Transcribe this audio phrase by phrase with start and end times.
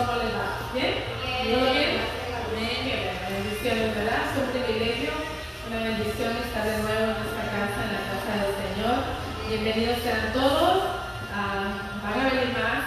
[0.00, 0.48] ¿cómo les va?
[0.72, 0.96] ¿Bien?
[1.44, 2.00] ¿Todo bien?
[2.00, 3.20] Amén, qué bueno.
[3.36, 4.20] Bendiciones, ¿verdad?
[4.24, 5.12] Es un privilegio,
[5.68, 8.96] una bendición estar de nuevo en esta casa, en la casa del Señor.
[9.44, 11.04] Bienvenidos sean todos.
[11.36, 12.80] Ah, van a venir más.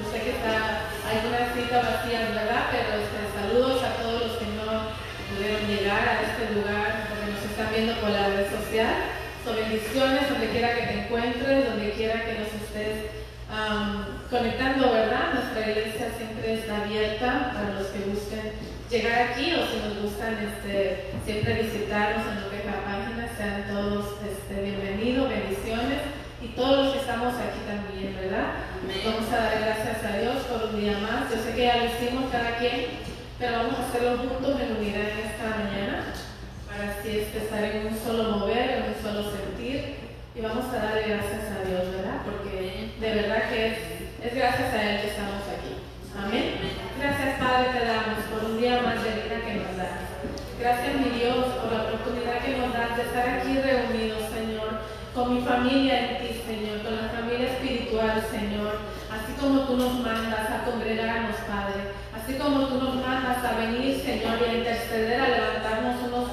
[0.00, 2.72] Yo sé que está, hay una cita vacía, ¿verdad?
[2.72, 4.88] Pero este, saludos a todos los que no
[5.28, 9.12] pudieron llegar a este lugar porque nos están viendo por la red social.
[9.44, 13.23] Son bendiciones donde quiera que te encuentres, donde quiera que nos estés
[14.30, 15.34] conectando, ¿verdad?
[15.34, 18.52] Nuestra iglesia siempre está abierta para los que busquen
[18.90, 23.30] llegar aquí o si nos gustan este, siempre visitarnos en lo que es la página.
[23.36, 26.02] Sean todos este, bienvenidos, bendiciones
[26.42, 28.58] y todos los que estamos aquí también, ¿verdad?
[29.06, 31.30] Vamos a dar gracias a Dios por un día más.
[31.30, 33.06] Yo sé que ya lo hicimos cada quien,
[33.38, 36.10] pero vamos a hacerlo juntos en unidad en esta mañana
[36.66, 40.03] para así este, estar en un solo mover, en un solo sentir.
[40.34, 42.18] Y vamos a darle gracias a Dios, ¿verdad?
[42.26, 43.78] Porque de verdad que es,
[44.18, 45.78] es gracias a Él que estamos aquí.
[46.10, 46.58] Amén.
[46.98, 50.10] Gracias, Padre, te damos por un día más de vida que nos das.
[50.58, 54.82] Gracias, mi Dios, por la oportunidad que nos das de estar aquí reunidos, Señor,
[55.14, 60.02] con mi familia en ti, Señor, con la familia espiritual, Señor, así como tú nos
[60.02, 65.20] mandas a congregarnos, Padre, así como tú nos mandas a venir, Señor, y a interceder,
[65.20, 66.23] a levantarnos unos.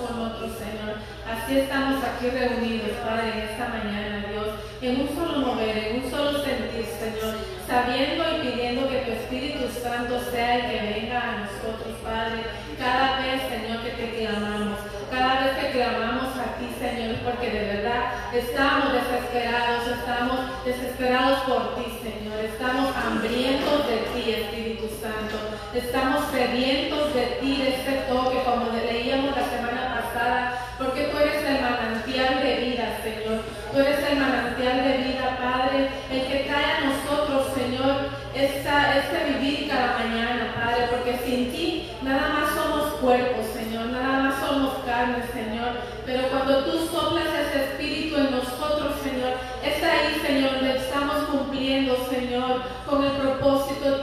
[1.51, 6.09] Así estamos aquí reunidos, Padre, en esta mañana, Dios, en un solo mover, en un
[6.09, 7.35] solo sentir, Señor,
[7.67, 12.47] sabiendo y pidiendo que tu Espíritu Santo sea el que venga a nosotros, Padre,
[12.79, 14.79] cada vez, Señor, que te clamamos,
[15.11, 21.75] cada vez que clamamos a ti, Señor, porque de verdad estamos desesperados, estamos desesperados por
[21.75, 25.35] ti, Señor, estamos hambrientos de ti, Espíritu Santo,
[25.75, 28.90] estamos sedientos de ti, de ese toque, como leíamos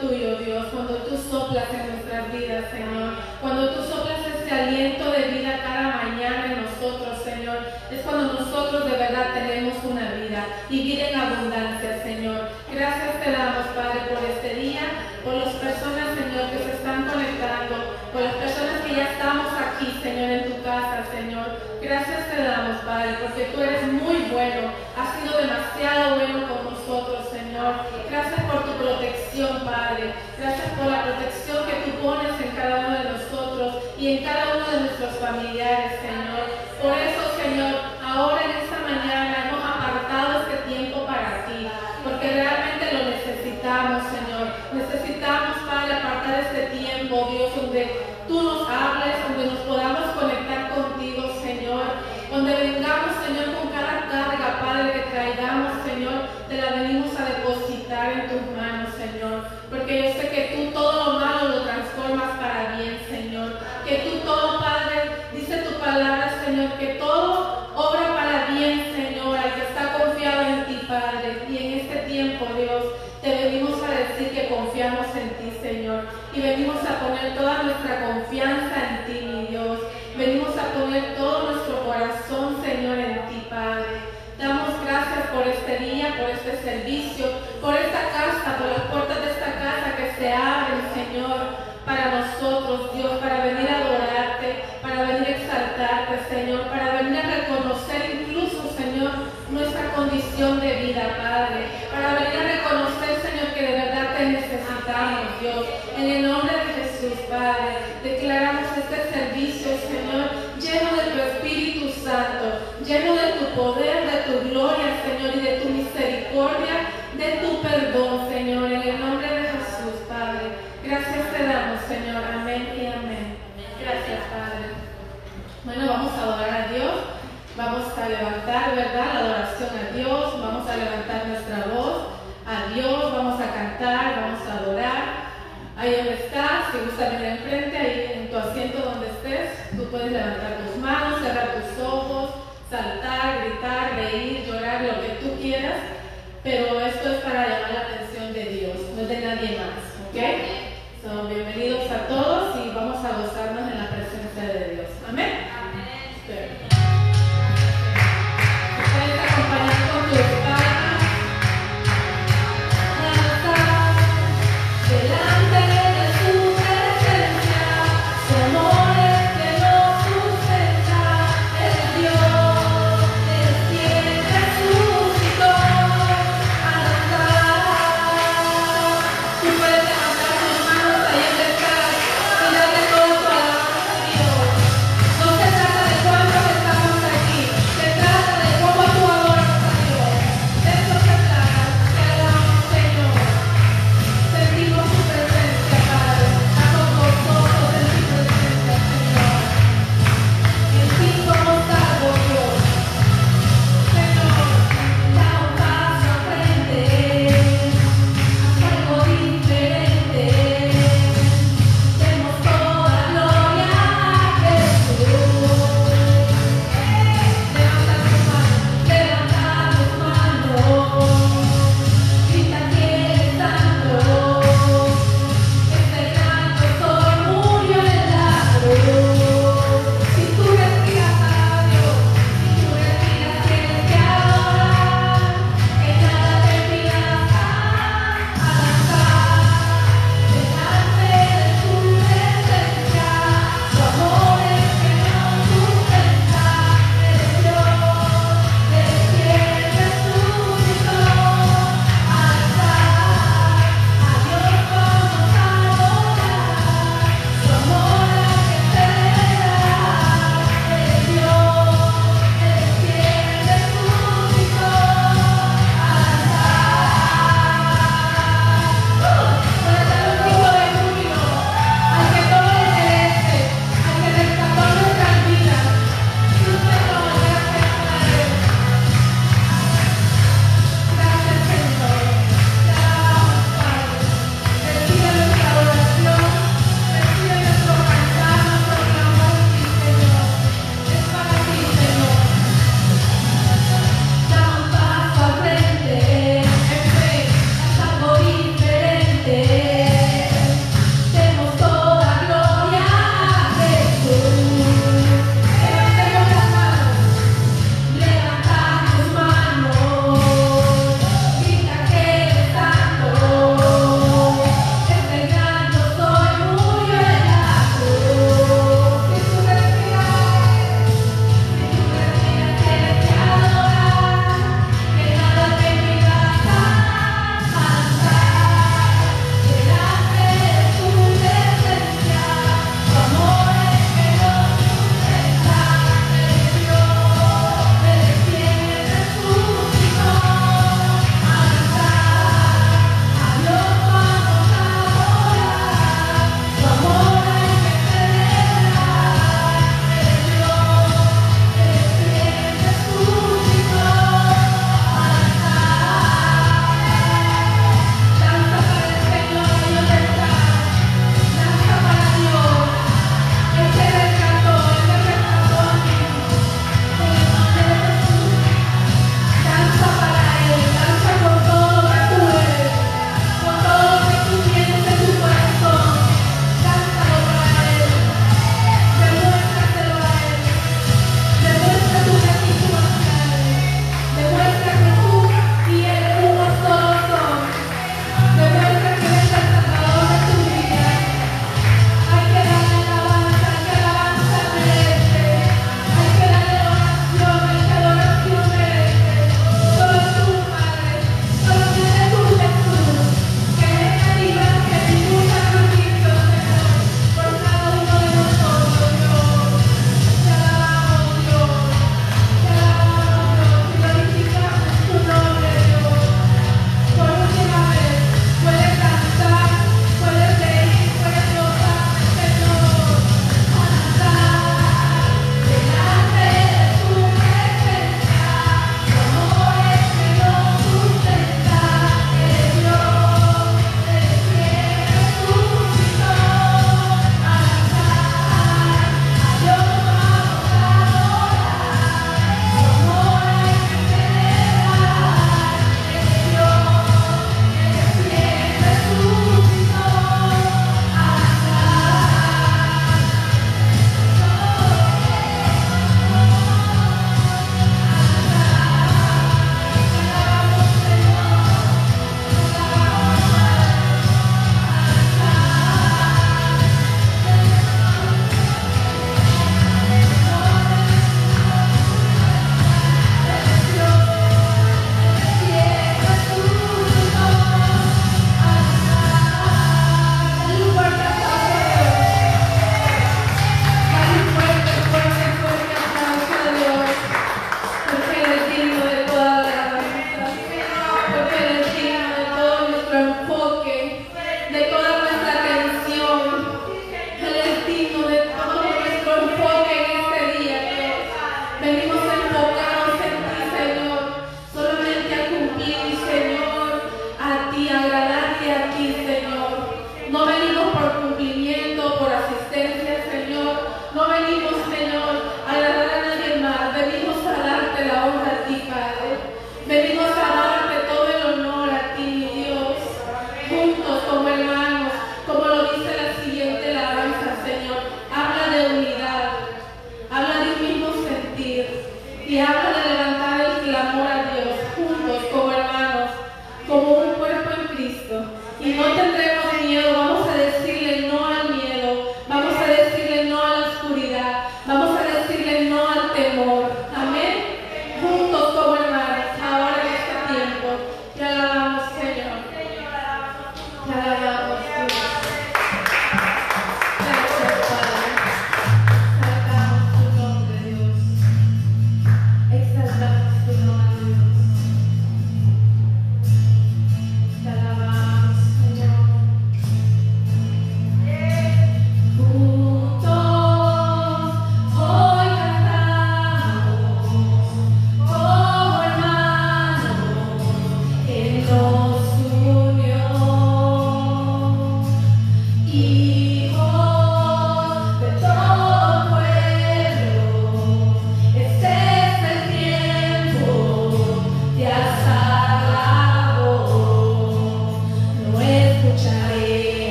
[0.00, 5.22] tuyo, Dios, cuando tú soplas en nuestras vidas, Señor, cuando tú soplas ese aliento de
[5.28, 7.58] vida cada mañana en nosotros, Señor,
[7.90, 12.48] es cuando nosotros de verdad tenemos una vida y vida en abundancia, Señor.
[12.72, 14.82] Gracias te damos, Padre, por este día,
[15.24, 19.98] por las personas, Señor, que se están conectando, por las personas que ya estamos aquí,
[20.02, 21.67] Señor, en tu casa, Señor.
[21.88, 27.32] Gracias te damos, Padre, porque tú eres muy bueno, has sido demasiado bueno con nosotros,
[27.32, 27.76] Señor.
[28.10, 30.12] Gracias por tu protección, Padre.
[30.36, 34.56] Gracias por la protección que tú pones en cada uno de nosotros y en cada
[34.56, 36.44] uno de nuestros familiares, Señor.
[36.76, 37.74] Por eso, Señor,
[38.04, 41.68] ahora en esta mañana hemos apartado este tiempo para ti,
[42.04, 44.17] porque realmente lo necesitamos, Señor.
[76.32, 79.78] Y venimos a poner toda nuestra confianza en ti, mi Dios.
[80.16, 84.18] Venimos a poner todo nuestro corazón, Señor, en ti, Padre.
[84.38, 87.26] Damos gracias por este día, por este servicio,
[87.60, 92.94] por esta casa, por las puertas de esta casa que se abren, Señor, para nosotros,
[92.94, 93.87] Dios, para venir a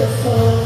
[0.00, 0.59] beautiful.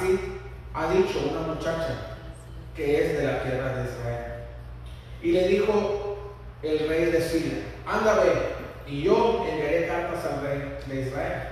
[0.00, 0.18] Así,
[0.74, 2.16] ha dicho una muchacha
[2.74, 4.32] que es de la tierra de Israel.
[5.22, 6.16] Y le dijo
[6.62, 8.32] el rey de Siria, anda ve,
[8.86, 11.42] y yo enviaré cartas al rey de Israel.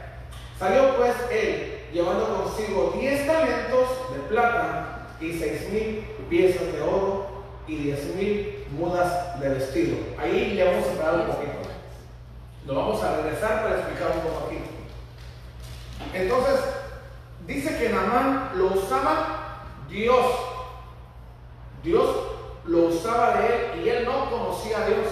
[0.58, 7.44] Salió pues él, llevando consigo diez talentos de plata y seis mil piezas de oro
[7.66, 9.96] y diez mil mudas de vestido.
[10.18, 11.52] Ahí le vamos a parar un poquito.
[12.66, 14.58] Lo vamos a regresar para explicar un poco aquí.
[16.14, 16.60] Entonces,
[17.48, 20.26] dice que Namán lo usaba Dios.
[21.82, 22.08] Dios
[22.66, 25.06] lo usaba de él y él no conocía a Dios.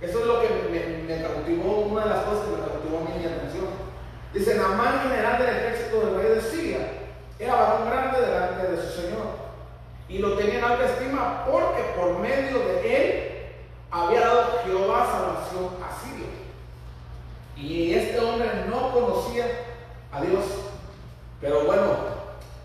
[0.00, 3.18] Eso es lo que me, cautivó, una de las cosas que me cautivó a mí
[3.18, 3.66] mi atención.
[4.32, 6.78] Dice, Namán, general del ejército del rey de Siria,
[7.38, 9.26] era varón grande delante de su señor.
[10.08, 13.36] Y lo tenía en alta estima porque por medio de él
[13.90, 16.28] había dado Jehová salvación a Siria.
[17.56, 19.46] Y este hombre no conocía
[20.12, 20.44] a Dios.
[21.40, 22.16] Pero bueno,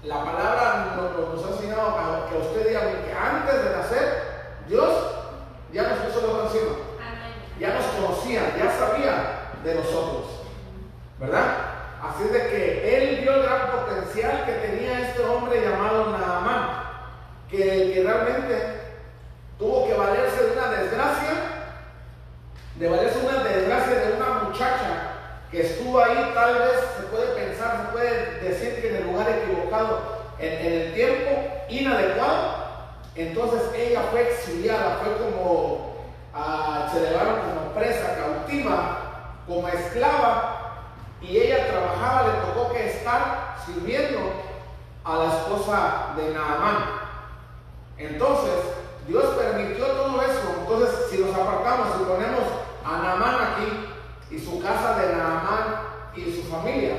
[0.04, 4.24] la palabra nos, nos ha enseñado a que usted diga que antes de nacer,
[4.68, 4.94] Dios
[5.74, 6.76] ya nos puso la encima.
[7.60, 10.26] Ya nos conocía, ya sabía de nosotros.
[11.20, 11.46] ¿Verdad?
[12.02, 16.70] Así de que él vio el gran potencial que tenía este hombre llamado Naamán,
[17.50, 18.82] que, que realmente
[19.60, 21.34] tuvo que valerse de una desgracia,
[22.76, 25.11] de valerse una desgracia de una muchacha
[25.52, 29.28] que estuvo ahí, tal vez se puede pensar, se puede decir que en el lugar
[29.30, 30.00] equivocado,
[30.40, 31.30] en, el tiempo
[31.70, 32.62] inadecuado,
[33.16, 35.98] entonces ella fue exiliada, fue como,
[36.34, 40.58] ah, se llevaron como presa, cautiva, como esclava,
[41.22, 44.20] y ella trabajaba, le tocó que estar sirviendo
[45.04, 47.02] a la esposa de Naamán.
[47.98, 48.54] Entonces,
[49.06, 50.56] Dios permitió todo eso.
[50.62, 52.44] Entonces, si nos apartamos y ponemos
[52.86, 53.91] a Naamán aquí
[54.32, 55.82] y su casa de Naamán
[56.16, 56.96] y su familia,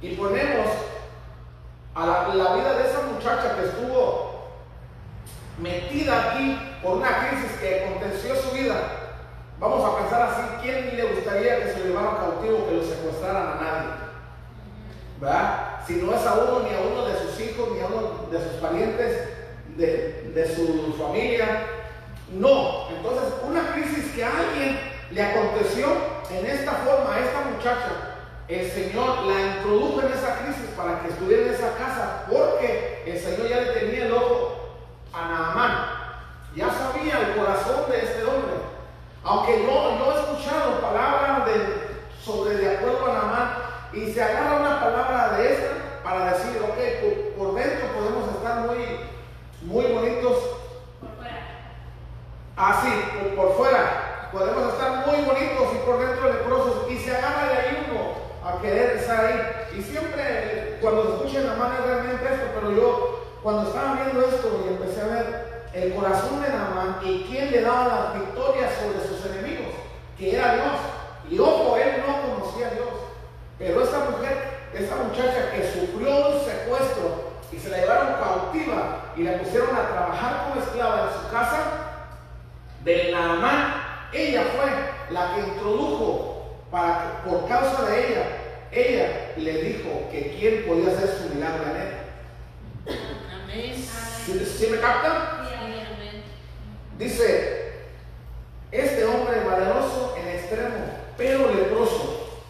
[0.00, 0.66] y ponemos
[1.94, 4.48] a la, vida de esa muchacha que estuvo
[5.58, 8.76] metida aquí por una crisis que aconteció su vida,
[9.58, 13.60] vamos a pensar así, ¿quién le gustaría que se llevara cautivo, que lo secuestraran a
[13.60, 13.90] nadie?
[15.20, 15.80] ¿Verdad?
[15.86, 18.38] Si no es a uno, ni a uno de sus hijos, ni a uno de
[18.38, 19.28] sus parientes,
[19.76, 21.66] de, de su familia.
[22.32, 22.88] No.
[22.88, 24.78] Entonces, una crisis que alguien
[25.10, 25.88] le aconteció
[26.30, 28.10] en esta forma a esta muchacha,
[28.48, 33.18] el Señor la introdujo en esa crisis para que estuviera en esa casa, porque el
[33.18, 34.76] Señor ya le tenía el ojo
[35.12, 36.00] a Naamán.
[36.54, 38.54] Ya sabía el corazón de este hombre.
[39.22, 43.52] Aunque yo, yo he escuchado palabras de, sobre de acuerdo a Namán
[43.92, 49.00] y se agarra una palabra de esta para decir, ok, por, dentro podemos estar muy,
[49.62, 50.38] muy bonitos.
[51.00, 51.72] Por fuera.
[52.56, 54.09] Así, por, por fuera.
[54.32, 56.90] Podemos estar muy bonitos y por dentro leprosos.
[56.90, 58.14] Y se agarra de ahí uno
[58.48, 59.78] a querer estar ahí.
[59.78, 64.64] Y siempre, cuando se escucha Namán es realmente esto, pero yo, cuando estaba viendo esto
[64.64, 69.06] y empecé a ver el corazón de Namán y quién le daba las victorias sobre
[69.06, 69.74] sus enemigos,
[70.16, 70.78] que era Dios.
[71.28, 72.88] Y ojo, él no conocía a Dios.
[73.58, 79.22] Pero esta mujer, esta muchacha que sufrió un secuestro y se la llevaron cautiva y
[79.24, 81.80] la pusieron a trabajar como esclava en su casa,
[82.84, 88.22] de Naamán, ella fue la que introdujo para por causa de ella,
[88.72, 92.96] ella le dijo que quién podía hacer su milagro en él.
[93.42, 93.74] Amén.
[93.76, 95.40] ¿Sí, me captan?
[96.98, 97.72] Dice,
[98.70, 100.76] este hombre valeroso en extremo,
[101.16, 102.42] pero leproso.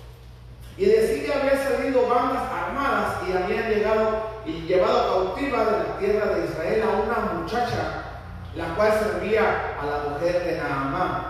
[0.76, 5.98] Y decía que había salido bandas armadas y habían llegado y llevado cautiva de la
[5.98, 8.02] tierra de Israel a una muchacha,
[8.56, 11.29] la cual servía a la mujer de Naamán.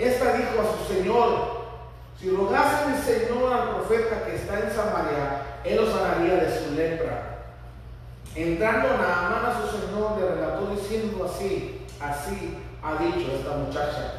[0.00, 1.60] Esta dijo a su señor,
[2.18, 6.74] si rogase mi señor al profeta que está en Samaria, él los sanaría de su
[6.74, 7.38] lepra.
[8.34, 14.14] Entrando Naamán a su señor le relató diciendo así, Así ha dicho esta muchacha.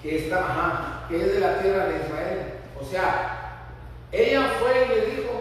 [0.00, 2.54] Que está, ajá, que es de la tierra de Israel.
[2.80, 3.66] O sea,
[4.12, 5.32] ella fue y le dijo,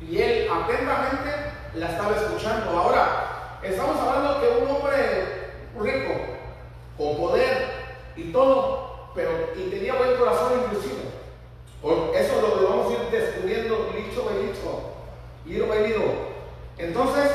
[0.00, 1.30] y él atentamente
[1.74, 2.70] la estaba escuchando.
[2.70, 6.33] Ahora, estamos hablando que un hombre rico,
[6.96, 7.68] con poder
[8.16, 11.02] y todo, pero y tenía buen corazón inclusive.
[11.82, 15.94] Por eso lo, vamos a ir descubriendo licho by licho, by
[16.78, 17.30] Entonces,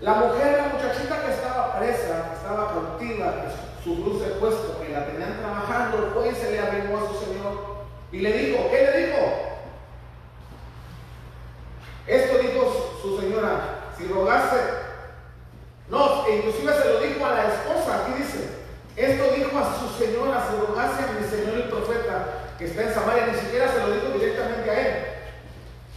[0.00, 5.06] la mujer, la muchachita que estaba presa, estaba cautiva, que su se puesto, que la
[5.06, 7.80] tenían trabajando, fue y se le arrimó a su señor
[8.12, 9.18] y le dijo, ¿qué le dijo?
[12.06, 14.60] Esto dijo su señora, si rogase,
[15.88, 18.59] no, inclusive se lo dijo a la esposa, aquí dice,
[19.00, 22.94] esto dijo a su señora, si rogase a mi señor el profeta que está en
[22.94, 25.04] Samaria, ni siquiera se lo dijo directamente a él.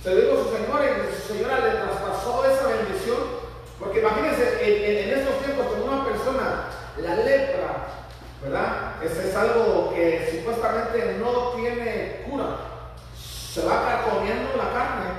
[0.01, 3.43] Se lo dijo a su señora y su señora le traspasó esa bendición
[3.83, 7.87] porque imagínense, en, estos tiempos, con una persona, la lepra,
[8.41, 9.03] ¿verdad?
[9.03, 12.57] Ese es algo que supuestamente no tiene cura.
[13.15, 15.09] Se va comiendo la carne,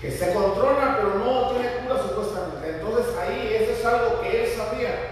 [0.00, 2.80] que se controla, pero no tiene cura supuestamente.
[2.80, 5.09] Entonces ahí eso es algo que él sabía.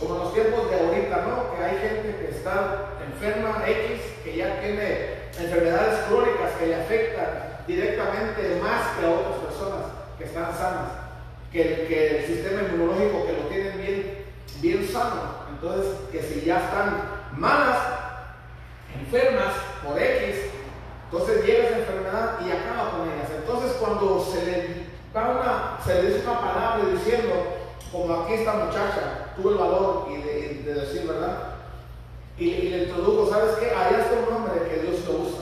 [0.00, 1.54] Como los tiempos de ahorita, ¿no?
[1.54, 7.60] Que hay gente que está enferma X, que ya tiene enfermedades crónicas que le afectan
[7.66, 9.86] directamente más que a otras personas
[10.18, 11.10] que están sanas
[11.52, 14.24] que, el sistema inmunológico que lo tienen bien,
[14.60, 15.40] bien sano.
[15.50, 17.02] Entonces, que si ya están
[17.36, 17.78] malas,
[18.98, 19.52] enfermas
[19.84, 20.36] por X,
[21.04, 23.30] entonces llega esa enfermedad y acaba con ellas.
[23.36, 27.59] Entonces, cuando se le, una, se le dice una palabra diciendo,
[27.92, 31.54] como aquí esta muchacha tuvo el valor y de, decir verdad,
[32.38, 33.70] y, le introdujo, ¿sabes qué?
[33.70, 35.40] Allá está un hombre que Dios lo usa,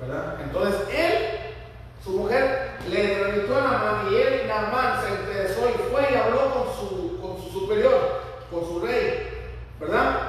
[0.00, 0.40] ¿verdad?
[0.42, 1.36] Entonces, él
[2.02, 6.52] su mujer le remitió a Namán y él, Namán, se interesó y fue y habló
[6.54, 9.28] con su, con su superior, con su rey,
[9.80, 10.20] ¿verdad?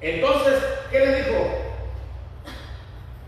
[0.00, 1.38] Entonces, ¿qué le dijo?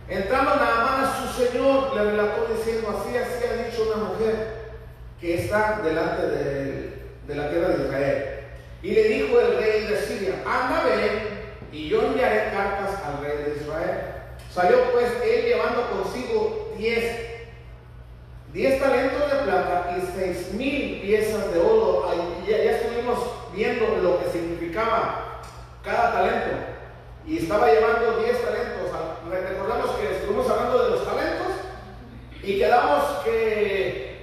[0.08, 4.74] Entrando Namán a su señor, le relató diciendo, así, así ha dicho una mujer
[5.20, 6.93] que está delante de,
[7.26, 8.24] de la tierra de Israel.
[8.82, 10.84] Y le dijo el rey de Siria, anda,
[11.72, 14.00] y yo enviaré cartas al rey de Israel.
[14.52, 17.24] Salió pues él llevando consigo diez
[18.54, 22.08] 10 talentos de plata y 6 mil piezas de oro.
[22.48, 23.18] Ya, ya, estuvimos
[23.52, 25.42] viendo lo que significaba
[25.82, 26.50] cada talento.
[27.26, 28.90] Y estaba llevando 10 talentos.
[29.28, 31.48] Recordamos que estuvimos hablando de los talentos
[32.44, 34.13] y quedamos que,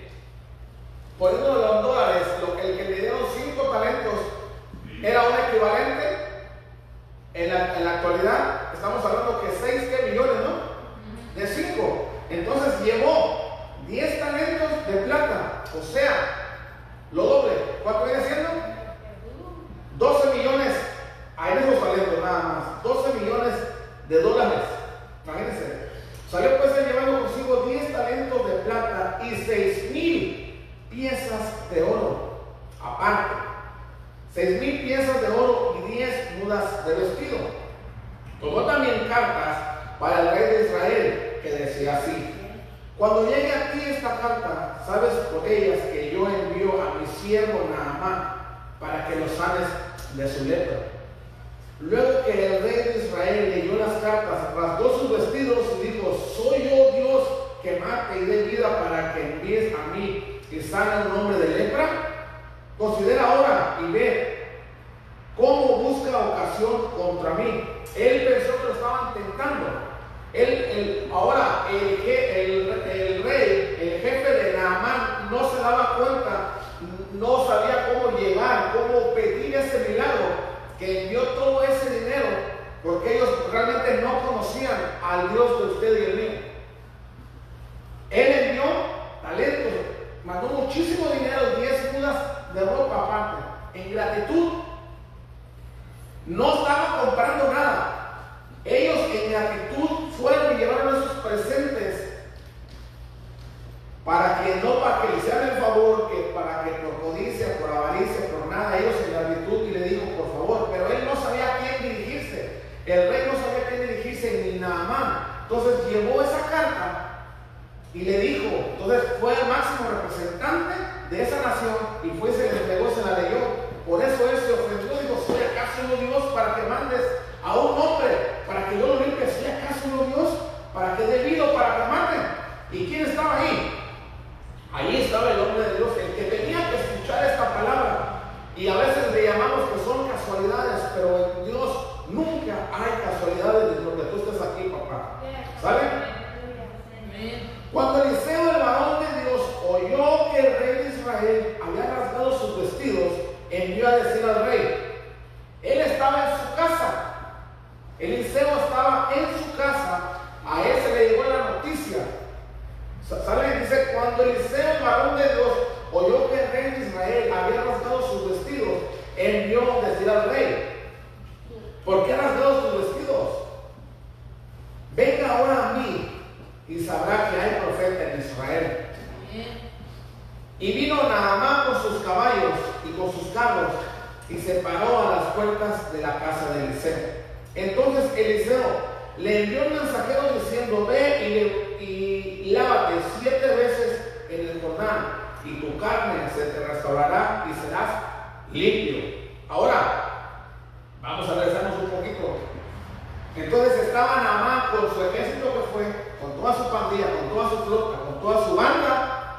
[203.35, 205.83] Entonces estaba Naamán con su ejército que fue,
[206.21, 209.37] con toda su pandilla, con toda su flota, con toda su banda,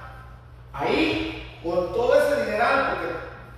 [0.73, 3.15] ahí, con todo ese dineral, porque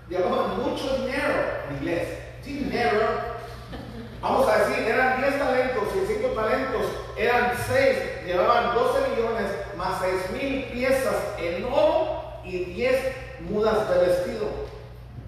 [0.08, 1.34] llevaban mucho dinero
[1.68, 2.08] en inglés.
[2.44, 3.34] Dinero.
[4.20, 6.82] Vamos a decir, eran 10 talentos y 5 talentos,
[7.16, 13.12] eran 6, llevaban 12 millones más 6 mil piezas en oro y 10
[13.48, 14.46] mudas de vestido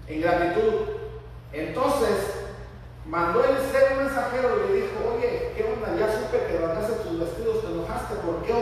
[0.07, 0.73] en gratitud.
[1.53, 2.36] Entonces,
[3.07, 5.97] mandó Eliseo un mensajero y le dijo, oye, ¿qué onda?
[5.97, 8.53] Ya supe que rasgaste tus vestidos, te enojaste, ¿por qué?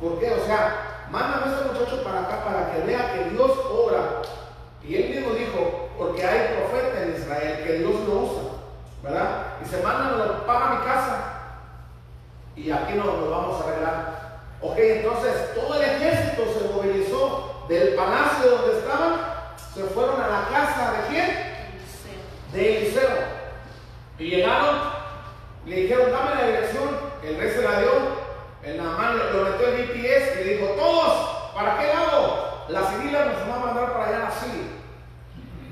[0.00, 0.32] ¿Por qué?
[0.32, 4.22] O sea, mándame a este muchacho para acá para que vea que Dios obra.
[4.82, 8.42] Y él mismo dijo, porque hay profeta en Israel, que Dios lo usa,
[9.02, 9.46] ¿verdad?
[9.64, 11.34] Y se mándalo para mi casa
[12.56, 14.24] y aquí nos lo vamos a arreglar.
[14.60, 19.20] Ok, entonces todo el ejército se movilizó del palacio donde estaban,
[19.74, 21.54] se fueron a la casa de quién?
[22.52, 23.33] de Eliseo.
[24.18, 24.76] Y llegaron,
[25.66, 26.88] le dijeron, dame la dirección.
[27.22, 27.90] El rey se la dio.
[28.62, 32.64] El Naamán lo, metió en GPS y le dijo, todos, ¿para qué lado?
[32.68, 34.70] La civila nos va a mandar para allá así.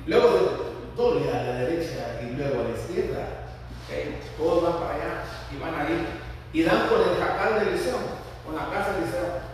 [0.06, 0.50] Luego dijo,
[0.96, 3.28] doble a la derecha y luego a la izquierda.
[4.36, 6.06] Todos van para allá y van ahí.
[6.52, 7.98] Y dan con el jacal de Eliseo,
[8.44, 9.52] con la casa de Eliseo.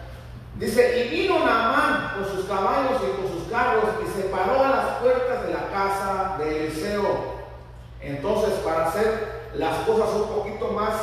[0.56, 4.70] Dice, y vino Naamán con sus caballos y con sus carros y se paró a
[4.70, 7.27] las puertas de la casa de Eliseo.
[8.00, 10.94] Entonces, para hacer las cosas un poquito más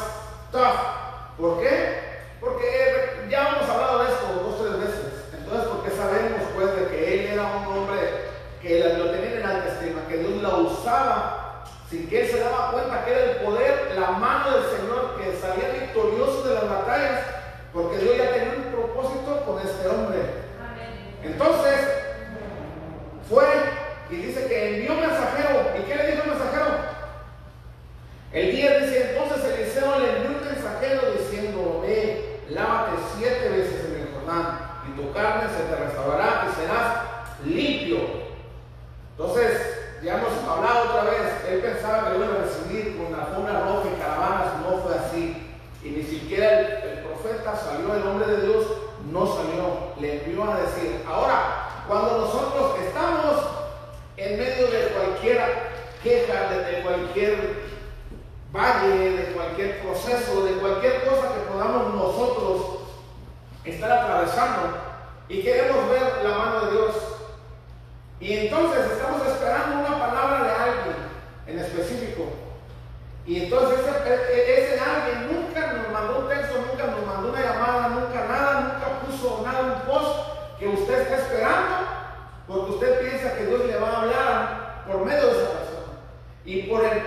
[0.51, 2.05] tough, ¿por qué?
[2.39, 5.13] Porque ya hemos hablado de esto dos o tres veces.
[5.37, 7.99] Entonces, porque sabemos pues de que él era un hombre
[8.61, 11.45] que lo tenía en alta estima, que Dios la usaba
[11.89, 15.37] sin que él se daba cuenta que era el poder, la mano del Señor que
[15.37, 17.21] salía victorioso de las batallas,
[17.71, 20.19] porque Dios ya tenía un propósito con este hombre.
[21.23, 21.79] Entonces,
[23.29, 23.45] fue
[24.17, 25.71] dice que envió un mensajero.
[25.79, 26.65] ¿Y qué le dijo el mensajero?
[28.31, 34.01] El día dice, entonces Eliseo le envió un mensajero diciendo, ve, lávate siete veces en
[34.01, 37.97] el Jordán y tu carne se te restaurará y serás limpio.
[39.17, 43.23] Entonces, ya hemos hablado otra vez, él pensaba que lo iba a recibir con la
[43.23, 45.55] alfombra roja y caravanas, no fue así.
[45.81, 48.65] Y ni siquiera el, el profeta salió, el hombre de Dios
[49.11, 51.03] no salió, le envió a decir.
[51.07, 53.64] Ahora, cuando nosotros estamos
[54.17, 55.41] en medio de cualquier
[56.01, 57.65] queja, de cualquier
[58.53, 62.79] valle, de cualquier proceso, de cualquier cosa que podamos nosotros
[63.65, 64.77] estar atravesando
[65.27, 66.95] y queremos ver la mano de Dios.
[68.19, 70.95] Y entonces estamos esperando una palabra de alguien
[71.47, 72.23] en específico.
[73.25, 77.89] Y entonces ese, e, alguien nunca nos mandó un texto, nunca nos mandó una llamada,
[77.89, 82.04] nunca nada, nunca puso nada, un post que usted está esperando
[82.47, 85.85] porque usted piensa que Dios le va a hablar por medio de esa persona.
[86.45, 87.01] Y por el,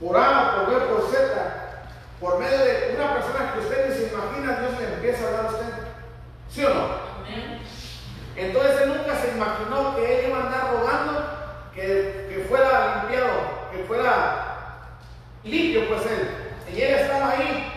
[0.00, 1.84] por A, por B, por Z,
[2.20, 5.46] por medio de una persona que usted ni se imagina, Dios le empieza a hablar
[5.46, 5.72] a usted.
[6.50, 7.04] ¿Sí o no?
[8.36, 11.24] Entonces él nunca se imaginó que él iba a andar rogando
[11.74, 13.30] que, que fuera limpiado,
[13.72, 14.44] que fuera
[15.42, 16.74] limpio, pues él.
[16.74, 17.72] Y él estaba ahí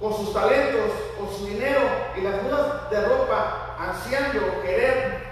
[0.00, 1.80] con sus talentos, con su dinero
[2.16, 5.30] y las mudas de ropa, ansiando querer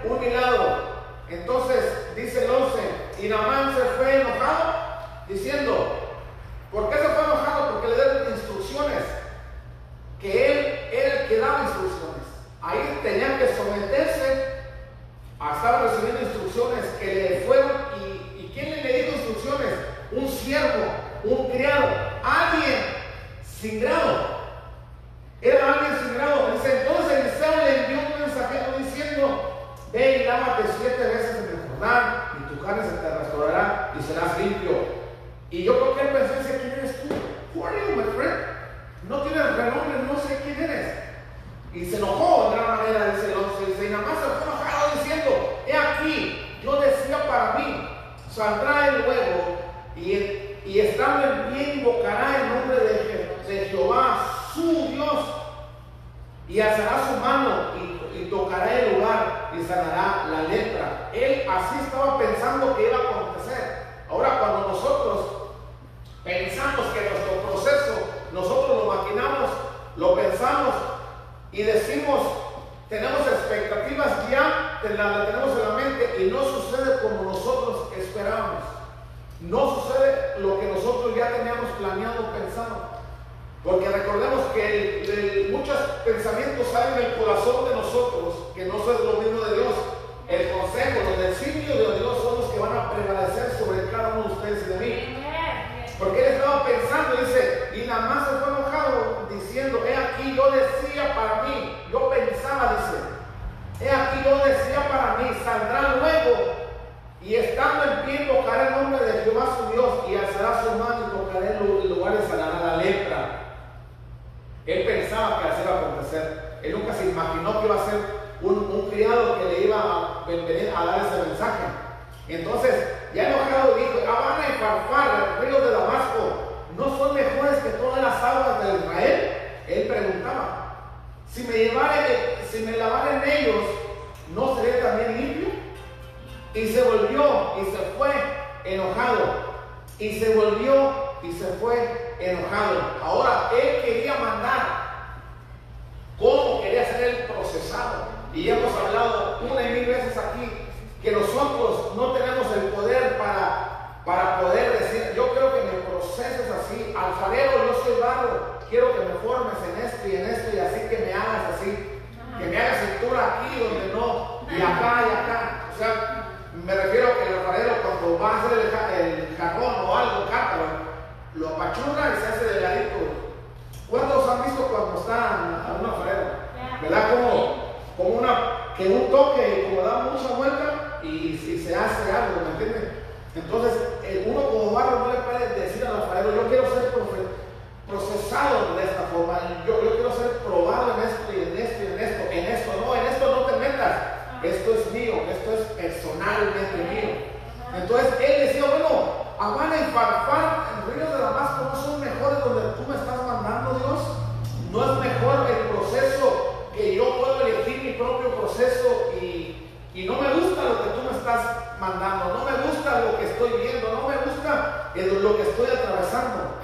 [213.33, 216.55] estoy viendo, no me gusta lo que estoy atravesando.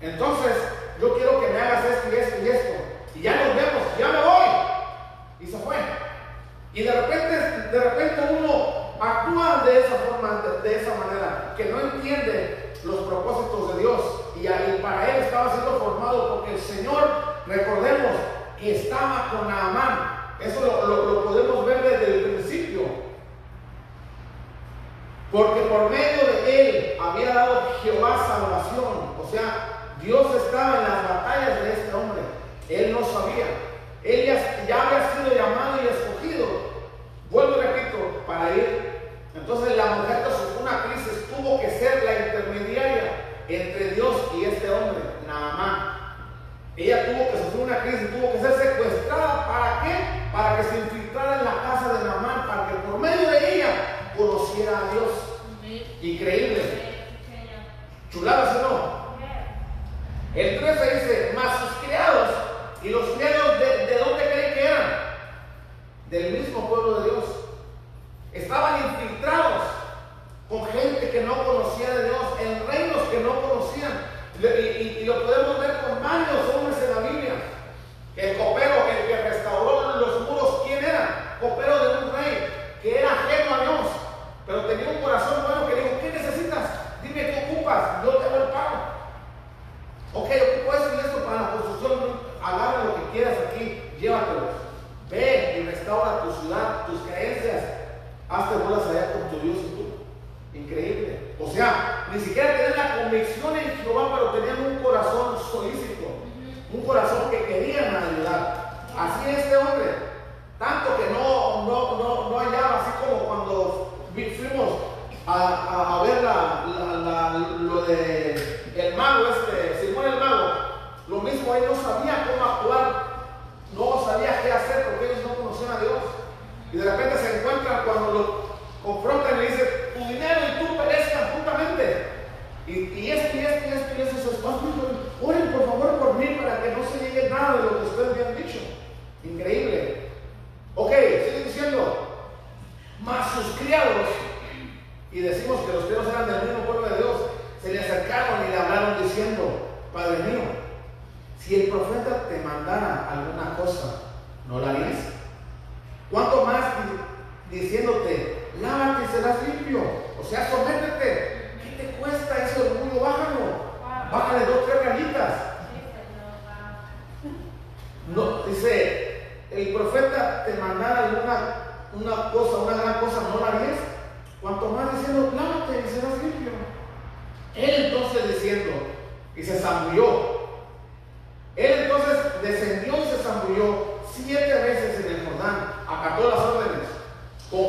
[0.00, 0.54] Entonces,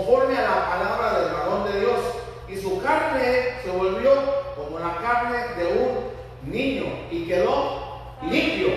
[0.10, 2.00] conforme a la palabra del varón de Dios.
[2.48, 4.12] Y su carne se volvió
[4.56, 8.70] como la carne de un niño y quedó limpio.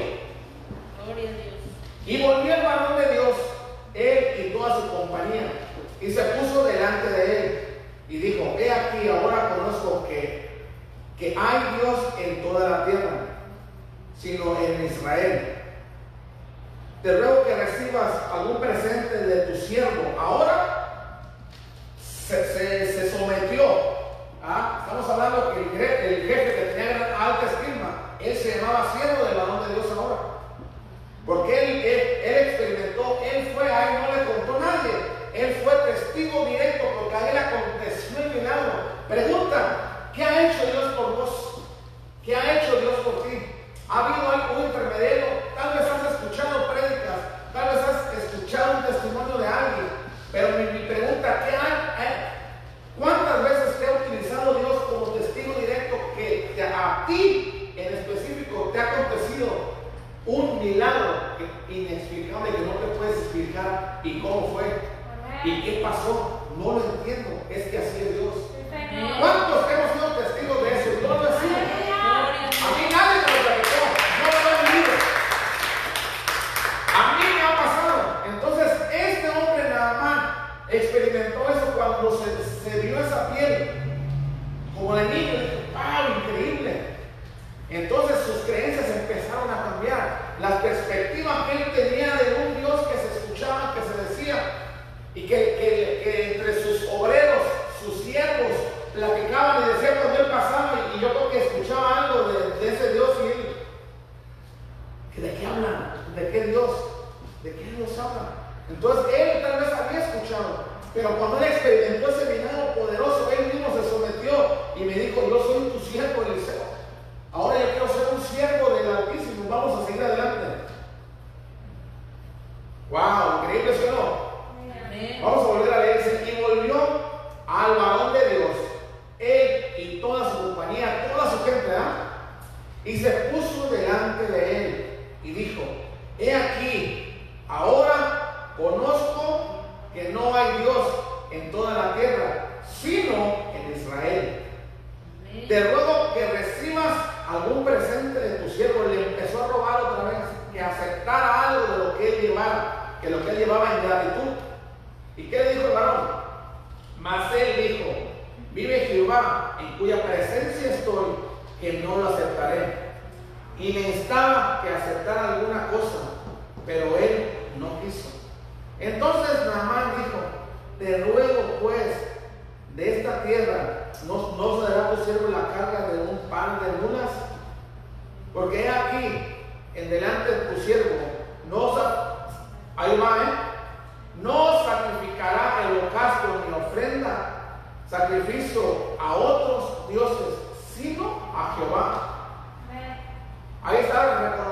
[1.05, 1.55] Gloria a Dios.
[2.07, 3.37] Y volvió el varón de Dios,
[3.95, 5.53] él y toda su compañía,
[6.01, 7.59] y se puso delante de él
[8.09, 10.67] y dijo, he aquí, ahora conozco que,
[11.19, 13.11] que hay Dios en toda la tierra,
[14.19, 15.55] sino en Israel.
[17.03, 20.82] Te ruego que recibas algún presente de tu siervo ahora
[22.33, 23.65] se, sometió.
[24.43, 24.85] ¿ah?
[24.85, 29.69] Estamos hablando que el, jefe que tenía alta estima, él se llamaba siervo del varón
[29.69, 30.17] de Dios ahora.
[31.27, 34.93] Porque él, él, él experimentó, él fue a él, no le contó nadie.
[35.35, 38.73] Él fue testigo directo porque a él aconteció el milagro.
[39.09, 41.63] Pregunta, ¿qué ha hecho Dios por vos?
[42.25, 43.47] ¿Qué ha hecho Dios por ti?
[43.89, 44.22] ¿Ha habido
[65.45, 66.47] ¿Y qué pasó?
[66.57, 67.31] No lo entiendo.
[67.51, 68.35] Es que así es Dios.
[69.19, 69.67] ¿Cuántos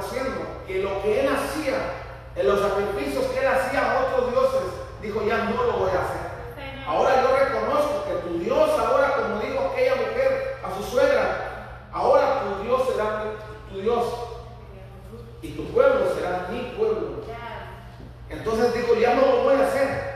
[0.01, 1.77] reconociendo que lo que él hacía,
[2.37, 4.63] en los sacrificios que él hacía a otros dioses,
[5.03, 6.31] dijo, ya no lo voy a hacer.
[6.87, 12.43] Ahora yo reconozco que tu Dios, ahora como dijo aquella mujer a su suegra, ahora
[12.43, 13.25] tu Dios será
[13.71, 14.05] tu Dios
[15.43, 17.21] y tu pueblo será mi pueblo.
[18.29, 20.11] Entonces dijo, ya no lo voy a hacer.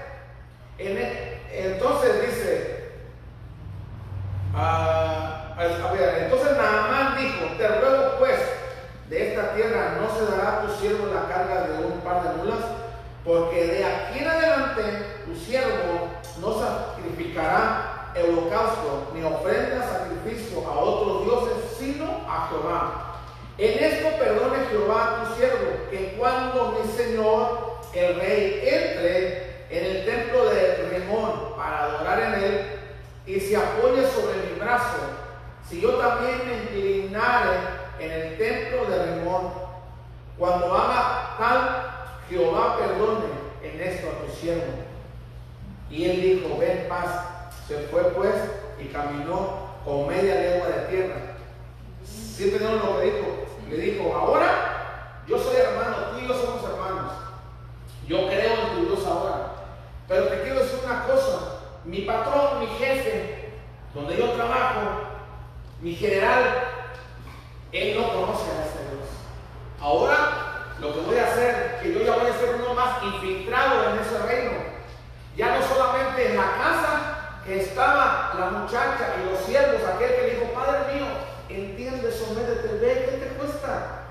[0.78, 2.93] E, entonces dice,
[4.55, 8.03] ah, a ver, entonces Naamán dijo, te ruego
[9.35, 12.61] esta tierra no se dará a tu siervo la carga de un par de mulas,
[13.24, 14.82] porque de aquí en adelante
[15.26, 16.09] tu siervo
[16.41, 23.16] no sacrificará holocausto ni ofrenda sacrificio a otros dioses, sino a Jehová.
[23.59, 29.85] En esto perdone Jehová a tu siervo, que cuando mi Señor, el rey, entre en
[29.85, 32.66] el templo de Remón para adorar en él
[33.26, 34.99] y se apoye sobre mi brazo,
[35.68, 39.53] si yo también me inclinare en el templo de Remón.
[40.38, 43.26] Cuando haga tal, Jehová perdone
[43.62, 44.72] en esto a tu siervo.
[45.90, 47.51] Y él dijo, ven paz.
[47.68, 48.34] Se fue pues
[48.78, 51.16] y caminó con media legua de tierra.
[52.05, 53.47] ¿Sí entendieron lo que dijo?
[53.70, 57.12] Le dijo, ahora yo soy hermano, tú y yo somos hermanos.
[58.07, 59.53] Yo creo en tu Dios ahora.
[60.07, 63.53] Pero te quiero decir una cosa, mi patrón, mi jefe,
[63.95, 64.80] donde yo trabajo,
[65.80, 66.74] mi general,
[67.75, 69.09] él no conoce a este Dios.
[69.81, 73.91] Ahora lo que voy a hacer, que yo ya voy a ser uno más infiltrado
[73.91, 74.53] en ese reino.
[75.37, 80.31] Ya no solamente en la casa que estaba la muchacha y los siervos, aquel que
[80.31, 81.07] dijo, Padre mío,
[81.49, 84.03] entiende, sométete, ve, ¿qué te cuesta?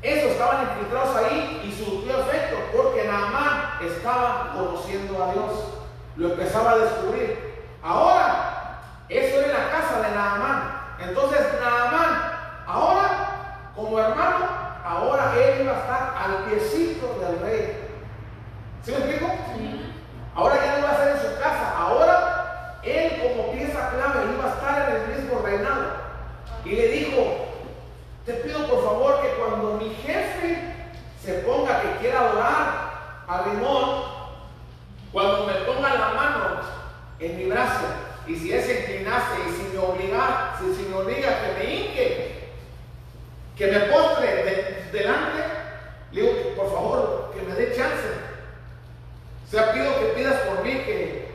[0.00, 5.52] Eso estaban infiltrados ahí y surgió efecto porque Naamán estaba conociendo a Dios.
[6.16, 7.66] Lo empezaba a descubrir.
[7.82, 10.96] Ahora, eso era la casa de Naamán.
[11.00, 12.38] Entonces, Naamán
[12.68, 13.07] Ahora,
[13.78, 14.48] como hermano,
[14.84, 17.76] ahora él iba a estar al piecito del rey.
[18.84, 19.32] ¿Sí me explico?
[20.34, 21.78] Ahora ya no iba a estar en su casa.
[21.78, 25.84] Ahora él como pieza clave iba a estar en el mismo reinado.
[26.64, 27.46] Y le dijo,
[28.26, 30.74] te pido por favor que cuando mi jefe
[31.22, 34.02] se ponga que quiera adorar a Rimón,
[35.12, 36.60] cuando me ponga la mano
[37.20, 37.86] en mi brazo,
[38.26, 41.74] y si él se inclinase y si me obliga, si, si me obliga que me
[41.74, 42.37] hinque,
[43.58, 45.42] que me postre delante,
[46.12, 48.06] le digo, por favor, que me dé chance.
[49.46, 51.32] O sea, pido que pidas por mí que,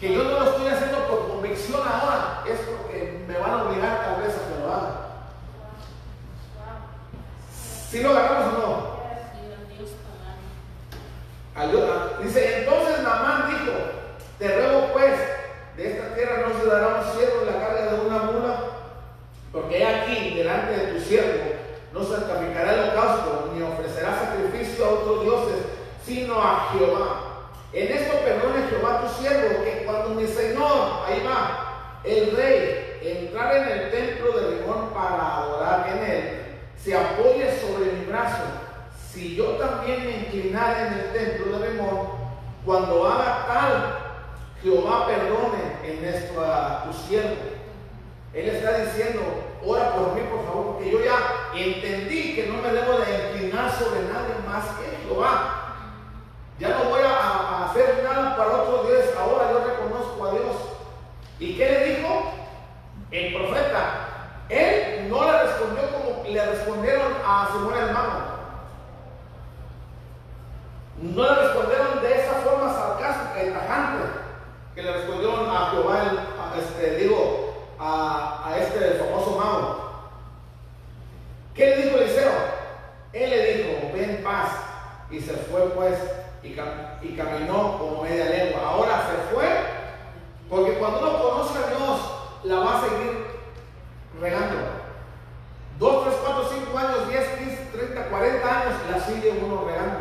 [0.00, 4.04] que yo no lo estoy haciendo por convicción ahora, es porque me van a obligar
[4.04, 4.90] tal vez a que lo haga.
[7.90, 8.92] ¿Sí lo agarramos o no?
[11.54, 12.18] Ayuda.
[12.22, 13.72] Dice, entonces Namán dijo,
[14.38, 15.12] te ruego pues,
[15.76, 18.71] de esta tierra no se dará un cielo en la carga de una mula
[19.52, 21.52] porque aquí, delante de tu siervo,
[21.92, 25.56] no sacrificará el holocausto, ni ofrecerá sacrificio a otros dioses,
[26.04, 27.50] sino a Jehová.
[27.74, 33.54] En esto perdone Jehová tu siervo, que cuando mi Señor, ahí va, el rey, entrar
[33.56, 36.42] en el templo de Rimón para adorar en él,
[36.82, 38.44] se apoye sobre mi brazo.
[39.10, 42.08] Si yo también me inclinara en el templo de Rimón,
[42.64, 43.98] cuando haga tal,
[44.62, 47.61] Jehová perdone en esto a tu siervo
[48.34, 49.20] él está diciendo,
[49.64, 53.70] ora por mí, por favor, porque yo ya entendí que no me debo de inclinar
[53.70, 55.74] sobre nadie más que Jehová.
[56.58, 60.56] Ya no voy a, hacer nada para otros dioses, ahora yo reconozco a Dios.
[61.38, 62.32] ¿Y qué le dijo?
[63.10, 64.08] El profeta.
[64.48, 68.32] Él no le respondió como le respondieron a su buen hermano.
[71.02, 74.04] No le respondieron de esa forma sarcástica y tajante
[74.74, 76.02] que le respondieron a Jehová,
[76.58, 77.41] este, digo,
[77.82, 79.92] a, este famoso mago.
[81.54, 82.32] ¿Qué le dijo Eliseo?
[83.12, 84.50] Él le dijo, ven paz.
[85.10, 85.98] Y se fue pues
[86.42, 88.62] y, caminó como media lengua.
[88.64, 89.46] Ahora se fue
[90.48, 92.00] porque cuando uno conoce a Dios,
[92.44, 93.26] la va a seguir
[94.20, 94.56] regando.
[95.78, 99.98] Dos, tres, cuatro, cinco años, diez, quince, treinta, cuarenta años, la sigue uno regando.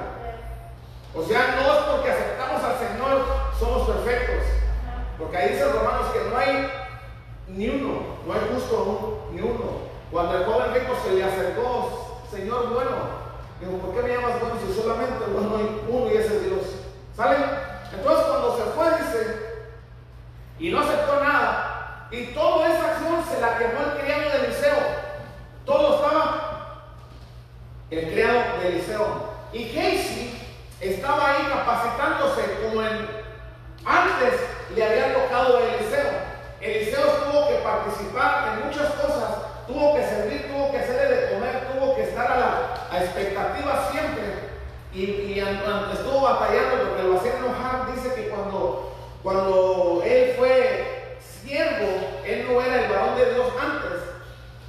[1.13, 3.25] O sea, no es porque aceptamos al Señor,
[3.59, 4.45] somos perfectos.
[5.17, 6.80] Porque ahí dice Romanos que no hay
[7.55, 9.91] ni uno, no hay justo ni uno.
[10.11, 12.91] Cuando el joven rico se le acercó, Señor bueno,
[13.59, 16.61] dijo, ¿por qué me llamas bueno si solamente bueno hay uno y ese es Dios?
[17.15, 17.37] ¿Sale?
[17.93, 19.51] Entonces cuando se fue, dice,
[20.59, 24.77] y no aceptó nada, y toda esa acción se la quemó el criado de Eliseo.
[25.65, 26.83] Todo estaba
[27.89, 29.31] el criado de Eliseo.
[29.53, 30.41] Y Casey
[30.79, 33.21] estaba ahí capacitándose como en
[33.85, 34.39] antes
[34.75, 36.30] le había tocado a Eliseo.
[36.61, 41.67] Eliseo tuvo que participar en muchas cosas, tuvo que servir, tuvo que hacerle de comer,
[41.73, 42.37] tuvo que estar a
[42.91, 44.51] la expectativa siempre.
[44.93, 47.95] Y, y estuvo batallando porque lo hacía enojar.
[47.95, 48.93] Dice que cuando,
[49.23, 53.99] cuando él fue siervo, él no era el varón de Dios antes,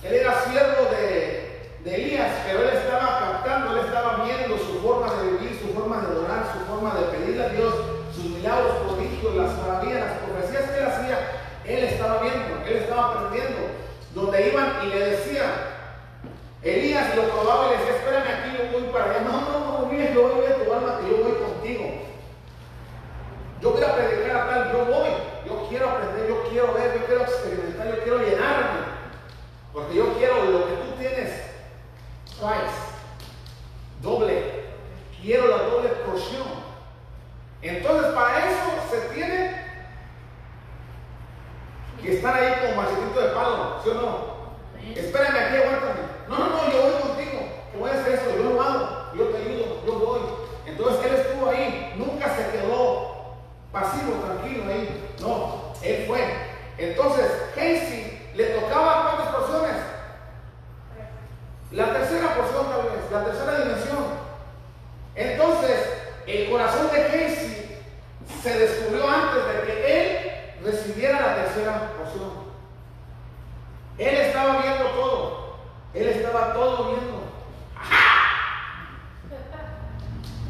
[0.03, 5.13] él era siervo de, de Elías, pero él estaba captando, él estaba viendo su forma
[5.15, 7.75] de vivir, su forma de adorar, su forma de pedirle a Dios
[8.15, 13.11] sus milagros, prodigios, las maravillas, las profecías que él hacía él estaba viendo, él estaba
[13.11, 13.59] aprendiendo.
[14.15, 15.51] Donde iban y le decían,
[16.63, 19.21] Elías lo probaba y le decía, espérame aquí, yo voy para allá.
[19.21, 21.85] No, no, no, mire, yo voy a tu alma, que yo voy contigo.
[23.61, 25.09] Yo voy a predicar a tal, yo voy.
[25.47, 28.81] Yo quiero aprender, yo quiero ver, yo quiero experimentar, yo quiero llenarme.
[29.73, 31.31] Porque yo quiero lo que tú tienes,
[32.39, 32.93] twice,
[34.03, 34.63] doble.
[35.21, 36.63] Quiero la doble porción.
[37.63, 39.62] Entonces, para eso se tiene
[42.03, 44.33] que están ahí como macetito de palo, ¿sí o no?
[44.97, 46.03] Espérame aquí, aguántame.
[46.29, 47.41] No, no, no, yo voy contigo.
[47.71, 50.21] Que voy a hacer esto, yo lo hago, yo te ayudo, yo voy.
[50.67, 53.37] Entonces él estuvo ahí, nunca se quedó
[53.71, 55.15] pasivo, tranquilo ahí.
[55.21, 56.53] No, él fue.
[56.79, 59.77] Entonces, Casey le tocaba cuántas porciones?
[61.71, 64.05] La tercera porción tal vez, la tercera dimensión.
[65.15, 65.89] Entonces,
[66.27, 67.79] el corazón de Casey
[68.43, 70.32] se descubrió antes de que él
[70.65, 72.53] recibiera la tercera porción.
[73.99, 75.57] Él estaba viendo todo.
[75.95, 77.23] Él estaba todo viendo.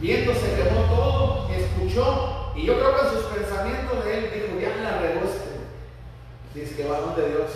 [0.01, 2.53] Viendo, se quemó todo, escuchó.
[2.55, 5.61] Y yo creo que en sus pensamientos de él dijo, ya la regó este.
[6.55, 7.51] Dice que varón de Dios.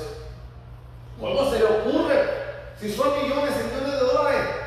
[1.21, 2.47] ¿Cómo se le ocurre?
[2.79, 4.66] Si son millones y millones de dólares.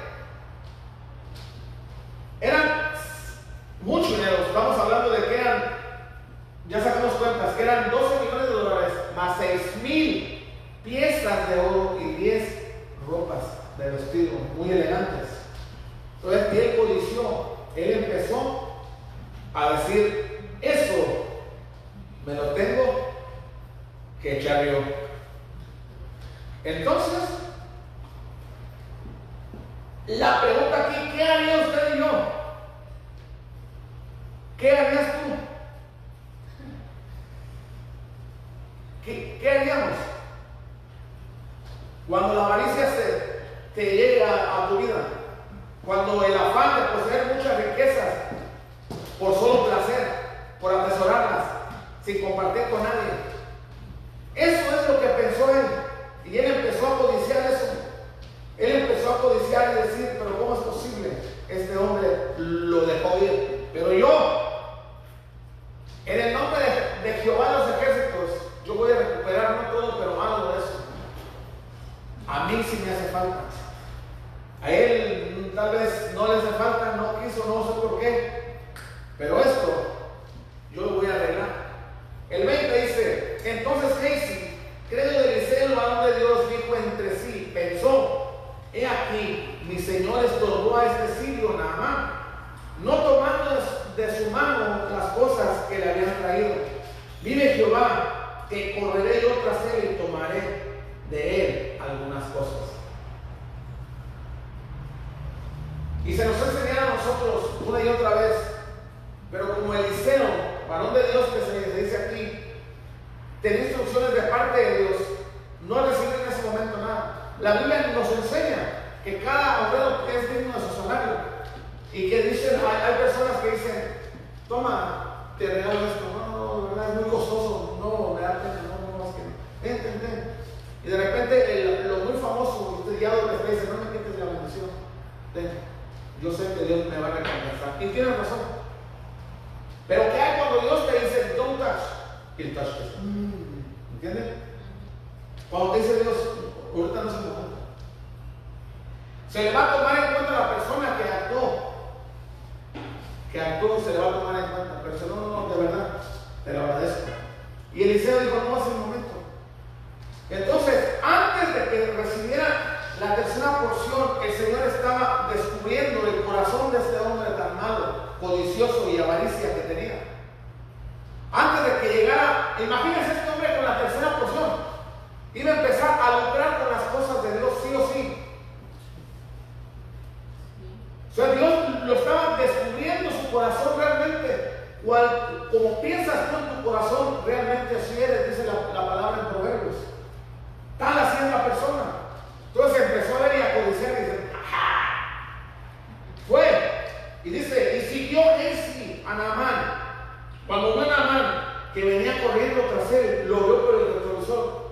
[202.60, 204.70] Corriendo tras él, lo vio por el retrovisor.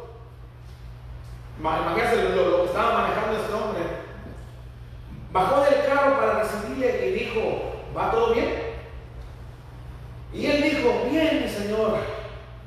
[1.60, 3.84] Imagínense lo, lo, que estaba manejando este hombre.
[5.32, 8.68] Bajó del carro para recibirle y dijo, ¿va todo bien?
[10.34, 11.98] Y él dijo, bien, mi señor,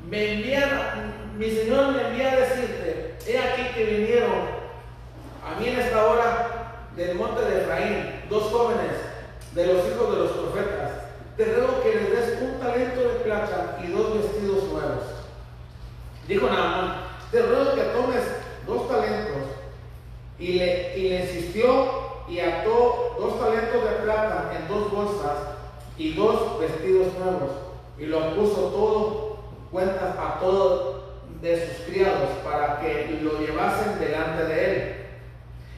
[0.09, 4.61] me envían, mi señor me envía a decirte, he aquí que vinieron
[5.47, 8.93] a mí en esta hora del monte de Efraín, dos jóvenes
[9.53, 10.90] de los hijos de los profetas,
[11.41, 15.05] te ruego que les des un talento de plata y dos vestidos nuevos.
[16.29, 16.97] Dijo Naamán,
[17.33, 18.25] te ruego que tomes
[18.67, 19.49] dos talentos
[20.39, 25.39] y le, y le insistió y ató dos talentos de plata en dos bolsas
[25.97, 27.53] y dos vestidos nuevos
[27.99, 29.39] y lo puso todo
[29.71, 31.05] cuentas a todos
[31.41, 34.95] de sus criados para que lo llevasen delante de él.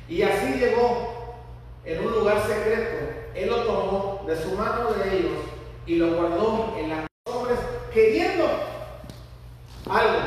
[0.09, 1.39] Y así llegó
[1.85, 3.13] en un lugar secreto.
[3.37, 5.52] Él lo tomó de su mano de ellos
[5.87, 7.59] y lo guardó en las hombres
[7.93, 8.45] queriendo
[9.89, 10.19] algo,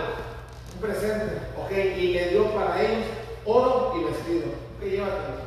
[0.75, 3.05] un presente, ok, y le dio para ellos
[3.45, 4.47] oro y vestido.
[4.77, 5.45] Ok, llévatelo.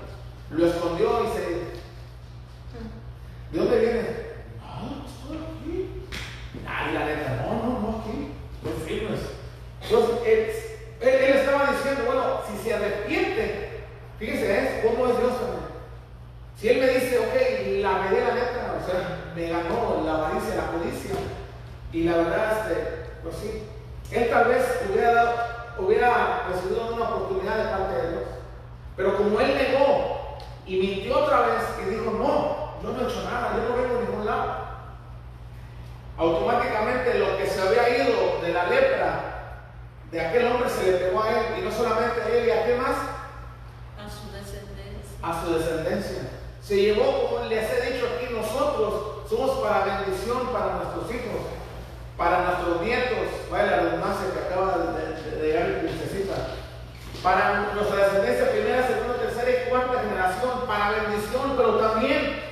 [0.51, 1.41] Lo escondió y se.
[3.53, 4.03] ¿De dónde viene?
[4.61, 6.05] No, estoy aquí.
[6.67, 8.33] Ay, la neta, no, no, no, aquí.
[8.63, 9.21] No firmes.
[9.83, 10.19] Entonces,
[11.01, 13.69] él, estaba diciendo, bueno, si se arrepiente,
[14.19, 14.83] Fíjense, ¿eh?
[14.83, 15.33] ¿cómo es Dios?
[16.59, 20.57] Si Él me dice, ok, la medida la neta, o sea, me ganó la avaricia,
[20.57, 21.15] la codicia,
[21.93, 23.63] y la verdad, este, pues sí,
[24.11, 25.35] Él tal vez hubiera, dado,
[25.79, 28.25] hubiera recibido una oportunidad de parte de Dios.
[28.97, 30.37] Pero como Él negó
[30.67, 33.97] y mintió otra vez y dijo, no, yo no he hecho nada, yo no vengo
[33.97, 34.55] a ningún lado.
[36.17, 39.21] Automáticamente lo que se había ido de la lepra
[40.11, 42.67] de aquel hombre se le pegó a él, y no solamente a él, y a
[42.67, 42.97] qué más,
[45.23, 46.38] a su descendencia.
[46.63, 51.41] Se llevó, como les he dicho aquí, nosotros somos para bendición para nuestros hijos,
[52.17, 56.35] para nuestros nietos, vaya la redundancia que acaba de, llegar el princesita,
[57.23, 62.43] para nuestra descendencia primera, segunda, tercera y cuarta generación, para bendición, pero también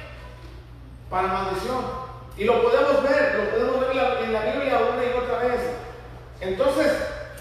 [1.11, 1.85] para maldición.
[2.37, 3.91] Y lo podemos ver, lo podemos ver
[4.25, 5.61] en la Biblia una y otra vez.
[6.41, 6.93] Entonces,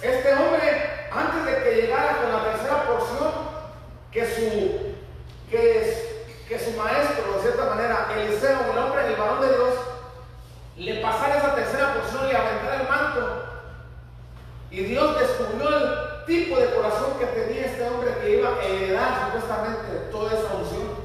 [0.01, 3.31] este hombre, antes de que llegara con la tercera porción,
[4.11, 4.95] que su
[5.49, 6.04] que,
[6.47, 9.73] que su maestro, de cierta manera, Eliseo, el hombre, el varón de Dios,
[10.77, 13.45] le pasara esa tercera porción, le aventara el manto.
[14.69, 19.25] Y Dios descubrió el tipo de corazón que tenía este hombre que iba a heredar
[19.25, 20.95] supuestamente toda esa unción.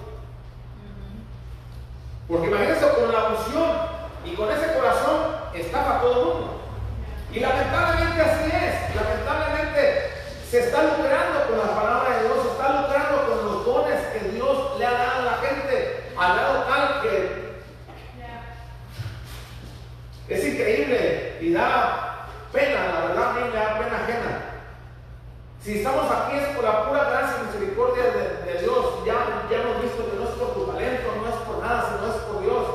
[2.29, 3.71] Porque imagínense con la unción
[4.25, 5.21] y con ese corazón
[5.55, 6.61] estaba todo el mundo.
[7.33, 8.95] Y lamentablemente así es.
[8.95, 10.11] Lamentablemente
[10.51, 14.29] se está lucrando con la palabra de Dios, se está lucrando con los dones que
[14.31, 17.51] Dios le ha dado a la gente, al grado tal que
[20.29, 24.43] es increíble y da pena, la verdad a mí me da pena ajena.
[25.63, 29.05] Si estamos aquí es por la pura gracia y misericordia de, Dios.
[29.07, 32.13] Ya, ya hemos visto que no es por tu talento, no es por nada, sino
[32.13, 32.67] es por Dios.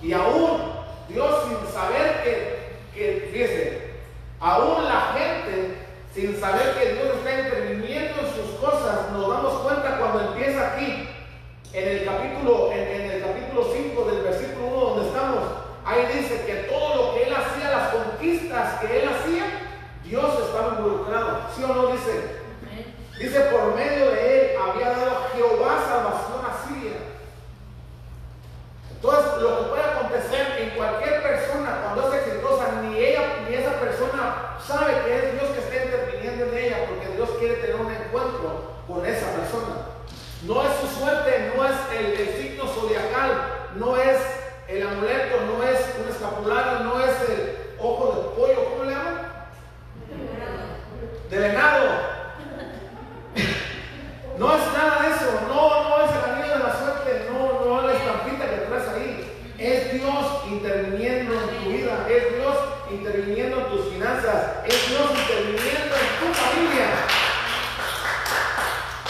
[0.00, 0.72] Y aún
[1.08, 3.94] Dios sin saber que, que fíjese,
[4.38, 5.78] aún la gente
[6.14, 11.08] sin saber que Dios está interviniendo en sus cosas, nos damos cuenta cuando empieza aquí,
[11.72, 15.44] en el capítulo, en, el capítulo 5 del versículo 1 donde estamos,
[15.84, 19.44] ahí dice que todo lo que él hacía, las conquistas que él hacía,
[20.04, 21.48] Dios estaba involucrado.
[21.56, 22.42] ¿Sí o no dice?
[23.18, 26.96] Dice, por medio de él había dado Jehová salvación a Siria.
[28.90, 33.80] Entonces, lo que puede acontecer en cualquier persona cuando es exitosa, ni ella ni esa
[33.80, 37.90] persona sabe que es Dios que está interviniendo en ella porque Dios quiere tener un
[37.90, 39.92] encuentro con esa persona.
[40.42, 40.71] No es
[62.92, 66.86] interviniendo en tus finanzas, es Dios interviniendo en tu familia.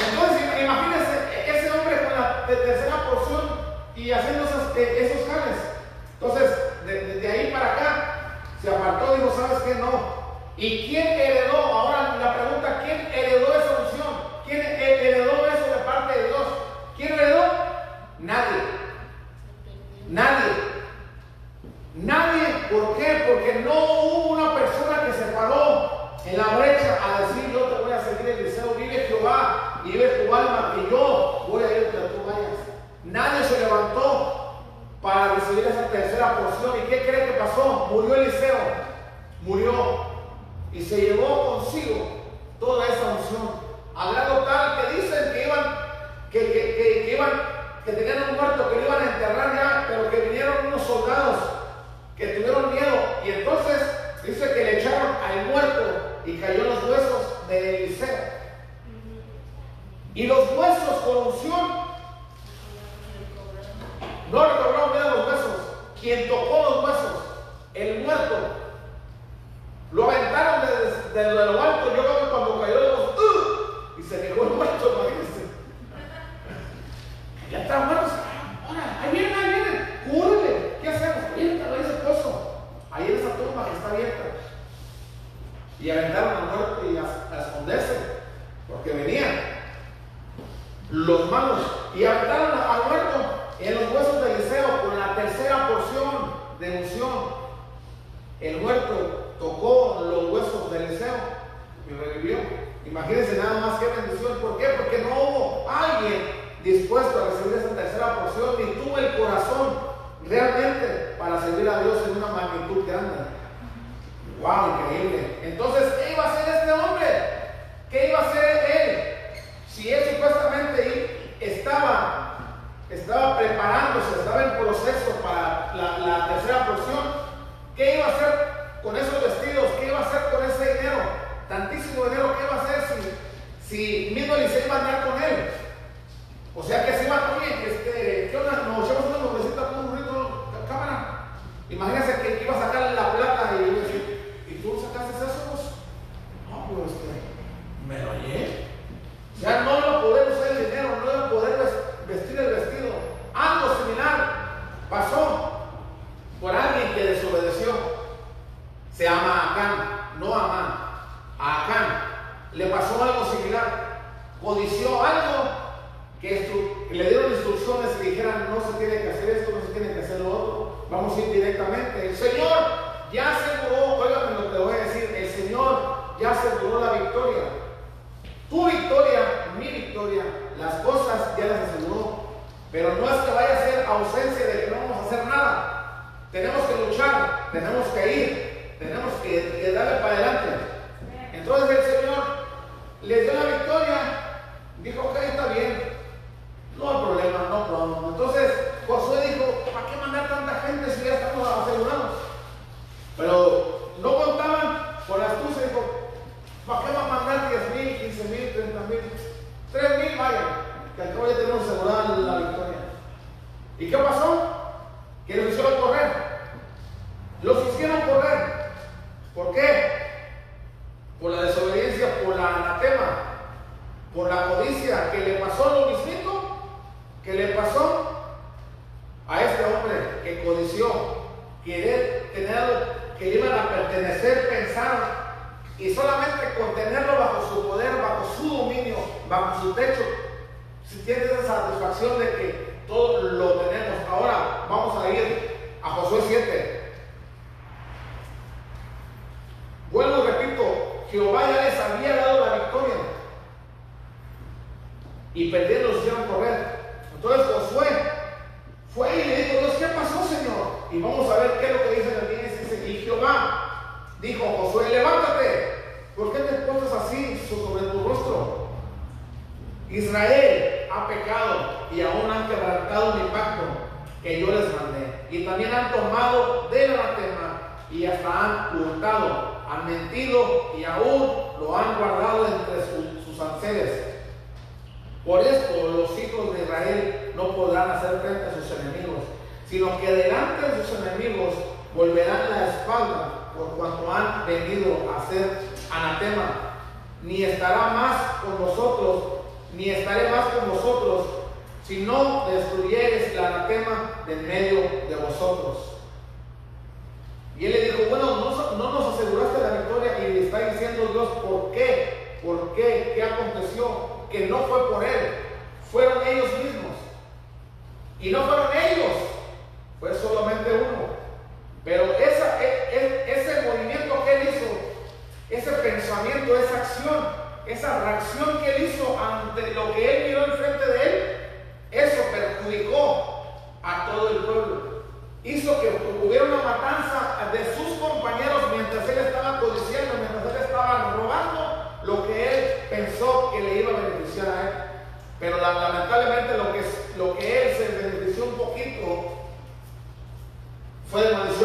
[0.09, 3.43] Entonces, imagínense e-, ese hombre con la tercera porción
[3.97, 5.63] y haciendo e-, esos, esos.
[6.21, 6.51] Entonces,
[6.87, 9.75] desde de ahí para acá, se apartó y dijo, ¿sabes qué?
[9.75, 10.23] No.
[10.57, 11.52] ¿Y quién heredó?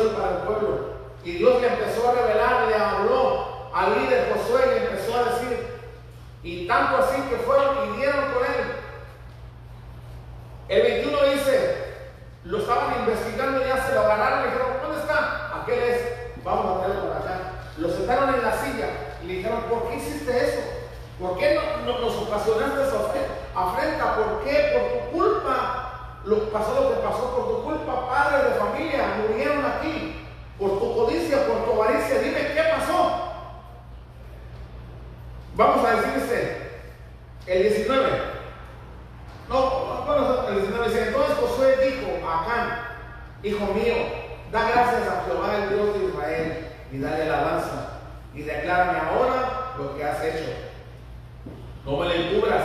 [0.05, 0.97] Para el pueblo.
[1.23, 5.67] Y Dios le empezó a revelar, le habló al líder Josué, le empezó a decir,
[6.43, 8.77] y tanto así que fueron y dieron con él.
[10.69, 11.75] El 21 dice,
[12.45, 15.61] lo estaban investigando, ya se lo agarraron, le dijeron, ¿dónde está?
[15.61, 16.01] Aquel es,
[16.43, 17.39] vamos a traerlo por acá.
[17.77, 18.87] Lo sentaron en la silla
[19.21, 20.61] y le dijeron, ¿por qué hiciste eso?
[21.19, 22.97] ¿Por qué no, nos ocasionaste esa
[23.55, 24.15] afrenta?
[24.15, 24.71] ¿Por qué?
[24.73, 24.96] Por culpa
[26.27, 30.27] lo pasó lo que pasó por tu culpa, padres de familia murieron aquí,
[30.59, 32.19] por tu codicia, por tu avaricia.
[32.19, 33.27] Dime qué pasó.
[35.55, 36.57] Vamos a decirse
[37.45, 38.09] el 19.
[39.47, 42.79] No, bueno, el 19 dice, entonces Josué dijo a Acán,
[43.43, 43.95] hijo mío,
[44.51, 47.99] da gracias a Jehová el Dios de Israel y dale alabanza
[48.33, 50.51] y declárame ahora lo que has hecho.
[51.85, 52.63] No me le encubras.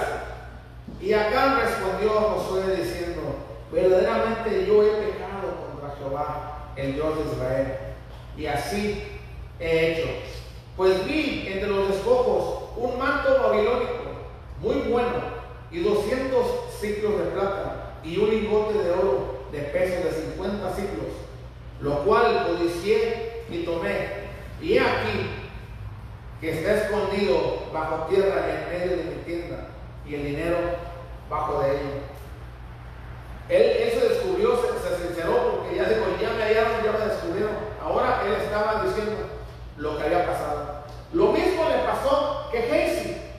[1.00, 3.11] Y Acán respondió a Josué diciendo,
[3.72, 7.78] verdaderamente yo he pecado contra Jehová, el Dios de Israel,
[8.36, 9.02] y así
[9.58, 10.08] he hecho.
[10.76, 14.02] Pues vi entre los despojos un manto babilónico
[14.60, 16.46] muy bueno y 200
[16.80, 21.06] ciclos de plata y un lingote de oro de peso de 50 ciclos,
[21.80, 24.22] lo cual codicié y tomé.
[24.60, 25.30] Y he aquí
[26.40, 29.68] que está escondido bajo tierra en medio de mi tienda
[30.06, 30.56] y el dinero
[31.28, 32.11] bajo de ella.
[33.52, 37.52] Él, se descubrió, se, sinceró porque ya dijo, ya me hallaron, ya me descubrieron.
[37.82, 39.28] Ahora él estaba diciendo
[39.76, 40.84] lo que había pasado.
[41.12, 43.30] Lo mismo le pasó que Casey.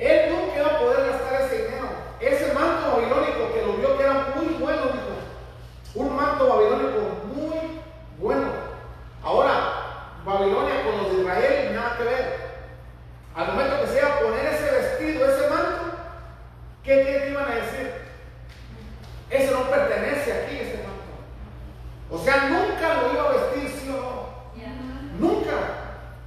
[0.00, 1.86] Él nunca iba a poder gastar ese dinero.
[2.18, 5.94] Ese manto babilónico que lo vio que era muy bueno, dijo.
[5.94, 7.00] Un manto babilónico
[7.32, 7.80] muy
[8.18, 8.50] bueno.
[9.22, 12.40] Ahora, Babilonia con los de Israel, nada que ver.
[13.36, 15.96] Al momento que se iba a poner ese vestido, ese manto,
[16.82, 17.99] ¿qué, qué iban a decir?
[19.30, 21.00] Eso no pertenece aquí, este manto.
[22.10, 24.30] O sea, nunca lo iba a vestir, sí o no.
[25.18, 25.52] Nunca.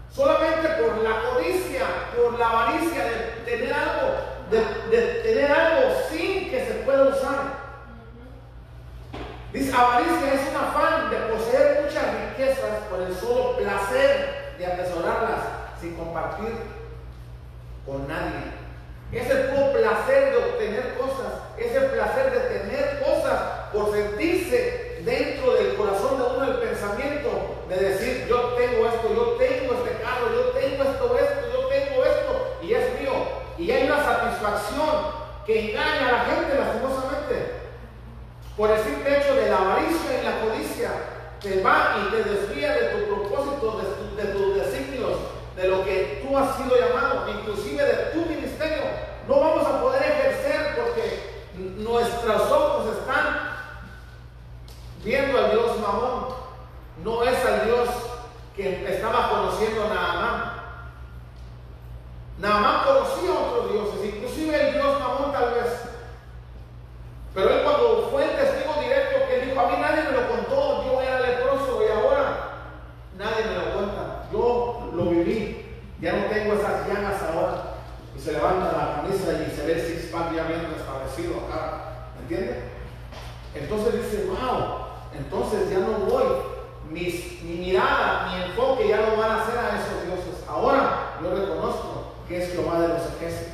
[0.10, 1.86] Solamente por la codicia,
[2.16, 4.16] por la avaricia de tener algo,
[4.50, 7.64] de, tener algo sin que se pueda usar.
[9.52, 15.40] Dice, avaricia es un afán de poseer muchas riquezas por el solo placer de atesorarlas
[15.82, 16.54] sin compartir
[17.86, 18.63] con nadie.
[19.14, 25.02] Es el puro placer de obtener cosas, es el placer de tener cosas por sentirse
[25.06, 30.02] dentro del corazón de uno el pensamiento de decir, yo tengo esto, yo tengo este
[30.02, 33.14] carro, yo tengo esto, esto, yo tengo esto, y es mío.
[33.58, 37.64] Y hay una satisfacción que engaña a la gente lastimosamente.
[38.58, 40.92] Por el simple hecho de la avaricia y la codicia,
[41.42, 43.82] te va y te desvía de tu propósito,
[44.16, 45.18] de, de tus designios,
[45.56, 48.84] de lo que tú has sido llamado, inclusive de tu ministerio.
[49.28, 51.34] No vamos a poder ejercer porque
[51.78, 53.52] nuestros ojos están
[55.04, 56.36] viendo al Dios Mamón.
[57.04, 57.90] No es al Dios
[58.56, 60.54] que estaba conociendo Naamán.
[62.40, 65.84] Naamán conocía a otros dioses, inclusive el Dios Mamón tal vez.
[67.34, 70.86] Pero él cuando fue el testigo directo que dijo, a mí nadie me lo contó,
[70.86, 72.50] yo era leproso y ahora
[73.18, 74.28] nadie me lo cuenta.
[74.32, 75.66] Yo lo viví.
[76.00, 77.64] Ya no esas llagas ahora.
[78.16, 82.10] Y se levanta la camisa y se ve el six pack ya bien restablecido acá.
[82.16, 82.62] ¿Me entiende?
[83.56, 84.84] Entonces dice, wow,
[85.16, 86.26] entonces ya no voy.
[86.90, 90.44] mi mirada, mi enfoque ya no van a ser a esos dioses.
[90.48, 93.54] Ahora yo reconozco que es Jehová de los ejércitos.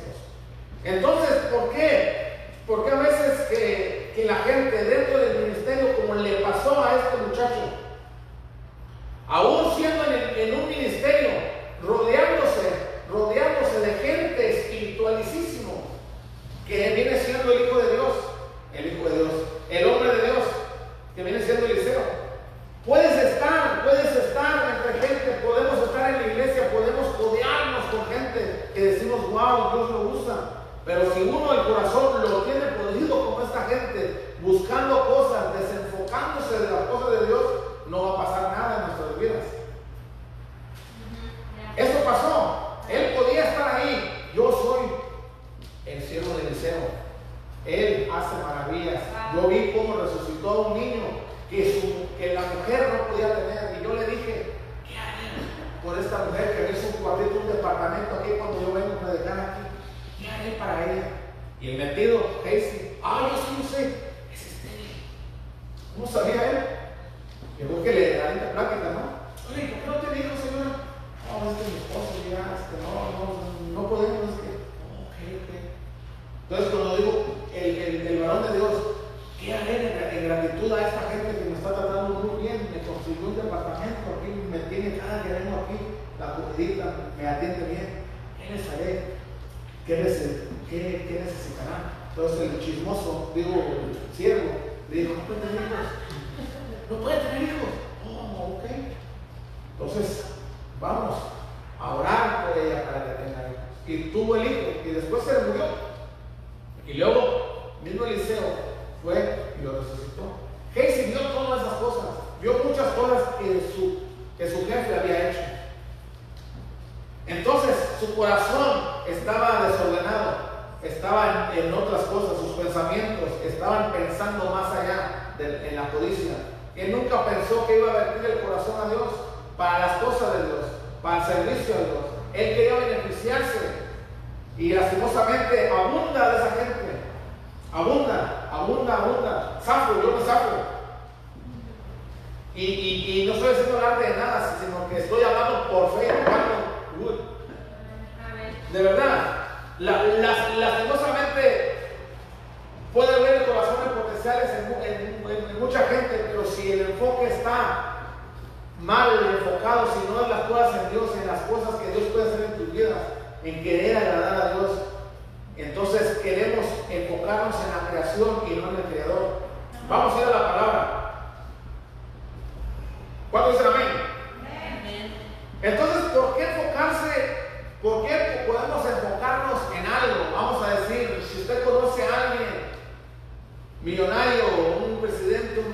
[0.84, 2.30] Entonces, ¿por qué?
[2.66, 7.72] Porque a veces que, la gente dentro del ministerio, como le pasó a este muchacho,
[9.26, 11.30] aún siendo en, un ministerio,
[11.82, 12.19] rodeándose,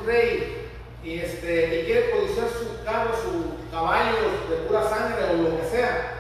[0.07, 0.71] rey,
[1.05, 4.17] y, este, y quiere codiciar su carro, su caballo
[4.49, 6.13] de pura sangre o lo que sea,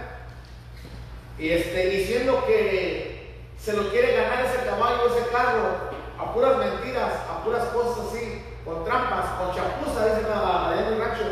[1.39, 7.13] y este, diciendo que se lo quiere ganar ese caballo, ese carro, a puras mentiras,
[7.31, 11.25] a puras cosas así, con trampas, con chapuza, dicen allá en el rancho,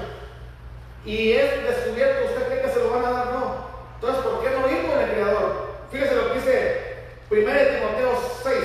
[1.05, 3.27] y es descubierto, ¿usted cree que se lo van a dar?
[3.27, 3.55] No.
[3.97, 5.75] Entonces, ¿por qué no ir con el Creador?
[5.91, 6.95] Fíjese lo que dice
[7.31, 8.57] 1 Timoteo 6.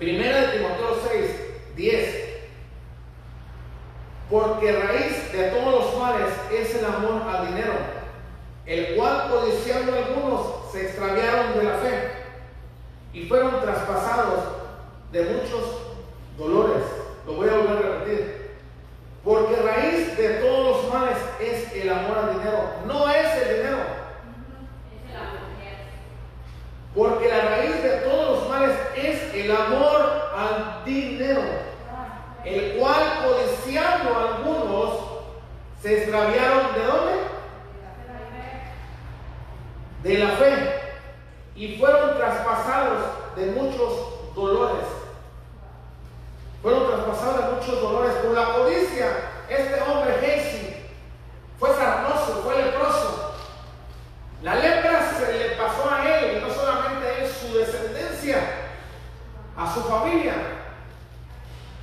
[0.00, 1.30] 1 Timoteo 6,
[1.76, 2.22] 10.
[4.70, 7.72] Raíz de todos los males es el amor al dinero,
[8.64, 12.12] el cual codiciando algunos se extraviaron de la fe
[13.12, 14.38] y fueron traspasados
[15.10, 15.78] de muchos
[16.38, 16.84] dolores.
[17.26, 18.42] Lo voy a volver a repetir.
[19.24, 22.70] Porque raíz de todos los males es el amor al dinero.
[22.86, 23.78] No es el dinero.
[26.94, 31.71] Porque la raíz de todos los males es el amor al dinero.
[32.44, 34.98] El cual codiciando algunos
[35.80, 37.12] se extraviaron de dónde?
[40.02, 40.80] De la fe.
[41.54, 43.02] Y fueron traspasados
[43.36, 45.02] de muchos dolores
[46.62, 49.06] fueron traspasados de muchos dolores por la codicia.
[49.48, 50.86] Este hombre, Casey,
[51.58, 53.34] fue sarnoso, fue leproso.
[54.42, 58.38] La lepra se le pasó a él, y no solamente a él, su descendencia,
[59.56, 60.34] a su familia,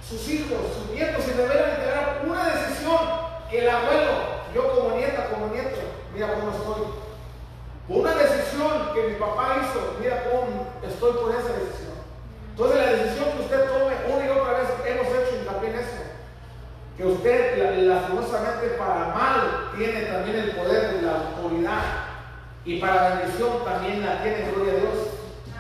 [0.10, 2.98] sus hijos, sus nietos, y deberán tener una decisión
[3.50, 4.12] que el abuelo,
[4.56, 5.78] yo como nieta, como nieto,
[6.14, 6.84] mira cómo estoy.
[7.88, 11.94] Una decisión que mi papá hizo, mira cómo estoy por esa decisión.
[12.52, 16.04] Entonces la decisión que usted tome una y otra vez, hemos hecho hincapié en eso.
[16.98, 21.84] Que usted lastimosamente para mal tiene también el poder de la autoridad
[22.66, 24.98] y para bendición también la tiene, gloria a Dios.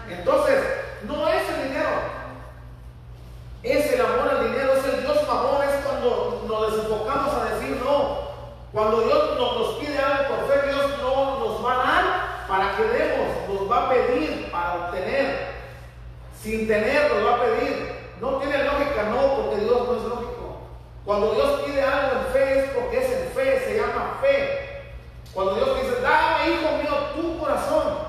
[0.10, 0.60] Entonces,
[1.08, 1.90] no es el dinero,
[3.64, 7.81] es el amor al dinero, es el Dios favor, es cuando nos desenfocamos a decir
[7.84, 8.30] no.
[8.72, 12.76] Cuando Dios nos, nos pide algo por fe, Dios no nos va a dar para
[12.77, 15.49] que demos, nos va a pedir para obtener
[16.41, 17.99] sin tener lo va a pedir.
[18.22, 20.57] No tiene lógica, no, porque Dios no es lógico.
[21.06, 24.94] Cuando Dios pide algo en fe es porque es en fe, se llama fe.
[25.34, 28.09] Cuando Dios dice, dame, hijo mío, tu corazón.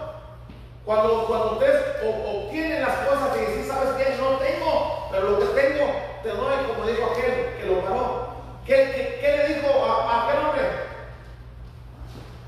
[0.85, 4.16] Cuando, cuando ustedes obtienen las cosas y dicen, ¿sabes qué?
[4.20, 5.86] No tengo, pero lo que tengo
[6.23, 8.31] te doy, como dijo aquel que lo paró.
[8.66, 10.62] ¿Qué, le dijo a, a, aquel hombre?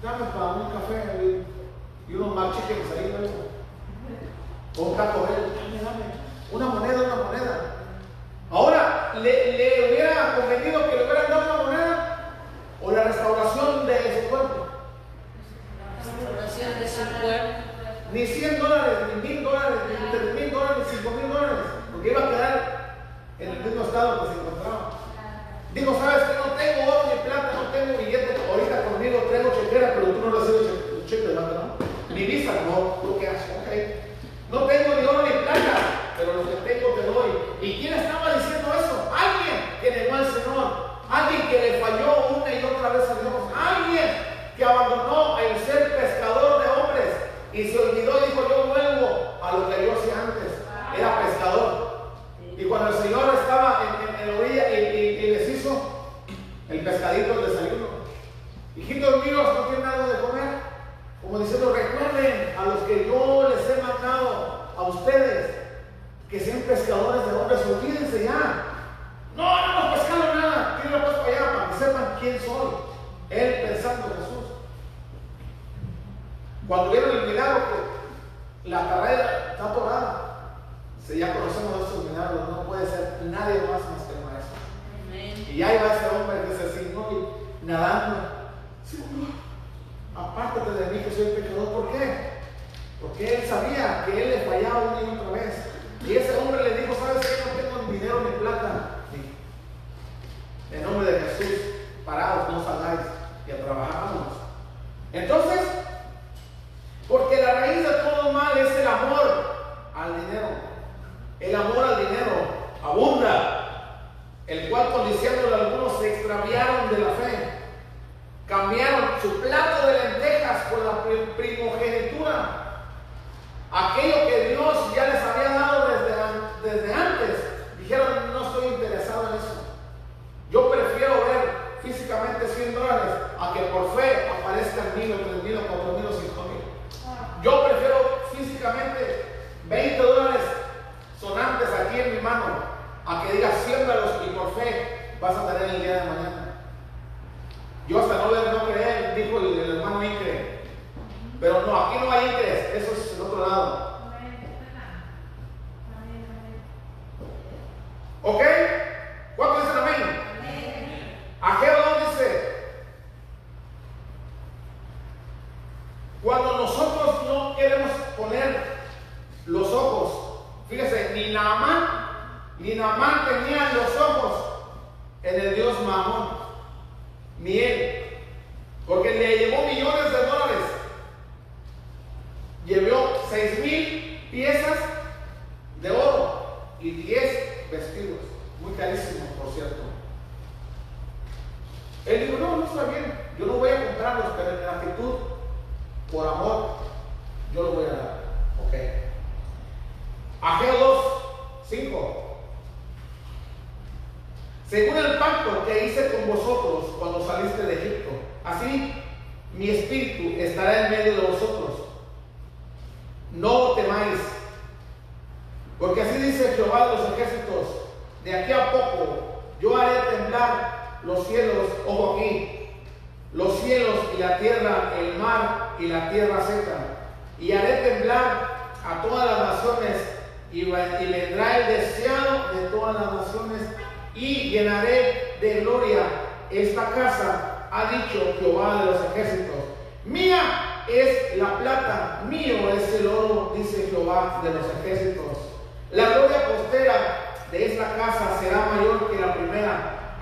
[0.02, 1.44] Dame para un café
[2.08, 4.82] y, unos machiques ahí, ¿no?
[4.82, 6.04] O un taco dame, dame.
[6.52, 7.72] Una moneda, una moneda.
[8.50, 12.34] Ahora, ¿le, hubiera convenido que le hubieran dado una moneda?
[12.82, 14.66] ¿O la restauración de su cuerpo?
[15.88, 17.71] La restauración de su cuerpo
[18.12, 21.58] ni 100 dólares, ni 1000 dólares, ni 3000 dólares, ni 5000 dólares,
[21.92, 22.56] porque iba a quedar
[23.38, 24.90] en el mismo estado que se encontraba.
[25.72, 29.94] Digo, sabes que no tengo oro ni plata, no tengo billete, ahorita conmigo traigo chequera,
[29.94, 31.80] pero tú no recibes cheque, cheque de ¿no?
[32.12, 33.72] Mi visa, no, tú qué haces, ok.
[34.52, 37.30] No tengo ni oro ni plata, pero lo que tengo te doy.
[37.62, 39.08] ¿Y quién estaba diciendo eso?
[39.08, 40.68] Alguien que negó al Señor,
[41.08, 44.08] alguien que le falló una y otra vez a Dios, alguien
[44.56, 45.40] que abandonó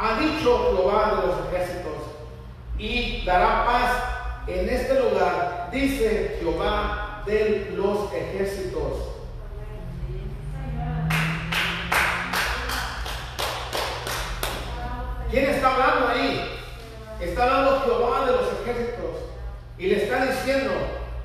[0.00, 1.92] ha dicho Jehová de los ejércitos,
[2.78, 4.02] y dará paz
[4.46, 9.10] en este lugar, dice Jehová de los ejércitos.
[15.30, 16.50] ¿Quién está hablando ahí?
[17.20, 19.16] Está hablando Jehová de los ejércitos
[19.78, 20.72] y le está diciendo,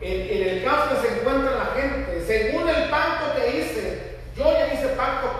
[0.01, 4.73] en, el caso que se encuentra la gente, según el pacto que hice, yo ya
[4.73, 5.34] hice pacto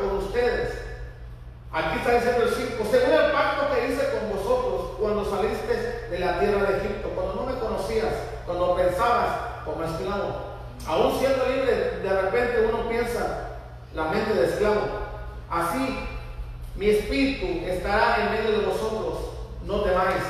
[1.75, 6.19] Aquí está diciendo el 5, según el pacto que hice con vosotros cuando saliste de
[6.19, 8.13] la tierra de Egipto, cuando no me conocías,
[8.45, 9.27] cuando pensabas
[9.65, 10.55] como esclavo.
[10.87, 13.57] Aún siendo libre, de repente uno piensa
[13.93, 14.83] la mente de esclavo.
[15.49, 15.99] Así,
[16.77, 19.31] mi espíritu estará en medio de vosotros,
[19.65, 20.23] no temáis.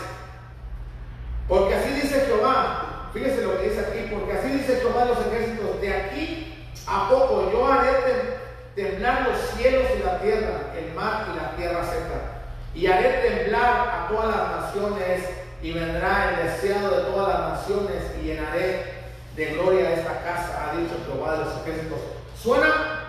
[1.48, 5.28] Porque así dice Jehová, fíjese lo que dice aquí, porque así dice Jehová de los
[5.28, 8.35] ejércitos, de aquí a poco yo haré
[8.76, 12.44] temblar los cielos y la tierra, el mar y la tierra seca.
[12.74, 15.30] Y haré temblar a todas las naciones
[15.62, 18.96] y vendrá el deseado de todas las naciones y llenaré
[19.36, 22.00] de gloria esta casa, ha dicho Jehová de los ejércitos.
[22.42, 23.02] Suena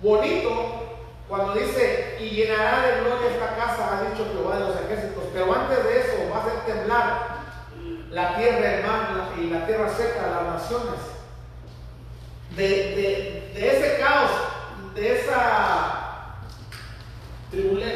[0.00, 0.98] bonito,
[1.28, 5.54] cuando dice, y llenará de gloria esta casa, ha dicho Jehová de los ejércitos, pero
[5.54, 7.38] antes de eso va a hacer temblar
[8.10, 11.00] la tierra, el mar y la tierra seca, las naciones.
[12.56, 14.30] De, ese caos,
[15.02, 15.36] esa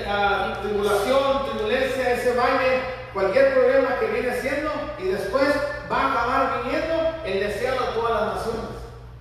[0.08, 2.80] ah, tribulación, turbulencia, ese valle,
[3.12, 5.48] cualquier problema que viene siendo, y después
[5.90, 8.70] va a acabar viniendo el deseo de todas las naciones.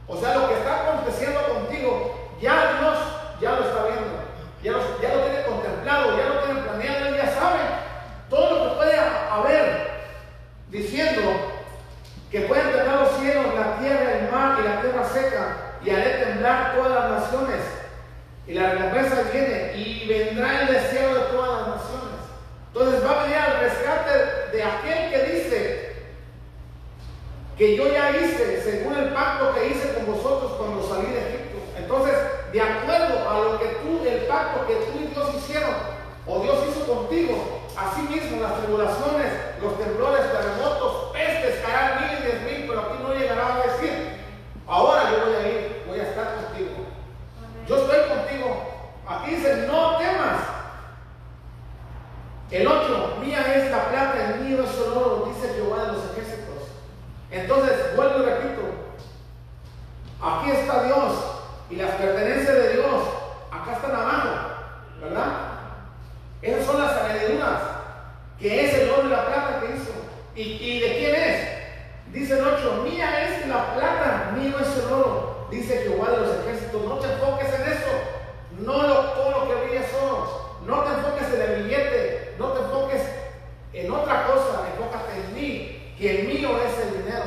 [0.07, 2.97] O sea, lo que está aconteciendo contigo, ya Dios
[3.41, 4.21] ya lo está viendo,
[4.63, 7.59] ya lo, ya lo tiene contemplado, ya lo tiene planeado, ya sabe
[8.29, 9.91] todo lo que puede haber
[10.69, 11.21] diciendo
[12.29, 16.25] que pueden temblar los cielos, la tierra, el mar y la tierra seca, y haré
[16.25, 17.59] temblar todas las naciones.
[18.47, 22.21] Y la recompensa viene, y vendrá el deseo de todas las naciones.
[22.73, 25.95] Entonces va a venir al rescate de aquel que dice
[27.57, 31.59] que yo ya hice según el pacto que hice con vosotros cuando salí de Egipto.
[31.77, 32.15] Entonces,
[32.51, 35.75] de acuerdo a lo que tú, el pacto que tú y Dios hicieron,
[36.25, 39.31] o Dios hizo contigo, así mismo las tribulaciones,
[39.61, 43.91] los temblores, terremotos, pestes, caerán mil y diez mil, pero aquí no llegará a decir,
[44.67, 45.70] ahora yo voy a ir,
[46.35, 46.85] contigo.
[47.67, 48.71] Yo estoy contigo.
[49.07, 50.39] Aquí dice, no temas.
[52.51, 56.11] El 8, mía es la plata, el mío es el oro, dice Jehová de los
[56.11, 56.67] ejércitos.
[57.31, 58.61] Entonces, vuelvo y repito,
[60.21, 61.13] aquí está Dios
[61.69, 63.03] y las pertenencias de Dios,
[63.49, 64.29] acá están abajo,
[65.01, 65.31] ¿verdad?
[66.41, 67.61] Esas son las añadiduras,
[68.37, 69.91] que es el oro y la plata que hizo.
[70.35, 72.13] ¿Y, de quién es?
[72.13, 76.39] Dice el 8, mía es la plata, mío es el oro, dice Jehová de los
[76.39, 76.81] ejércitos.
[76.85, 77.91] No te enfoques en eso,
[78.59, 80.57] no lo, todo lo que brilla oro.
[80.65, 83.01] No te enfoques en el billete, no te enfoques
[83.73, 87.25] en otra cosa, enfócate en mí, que el mío es el dinero,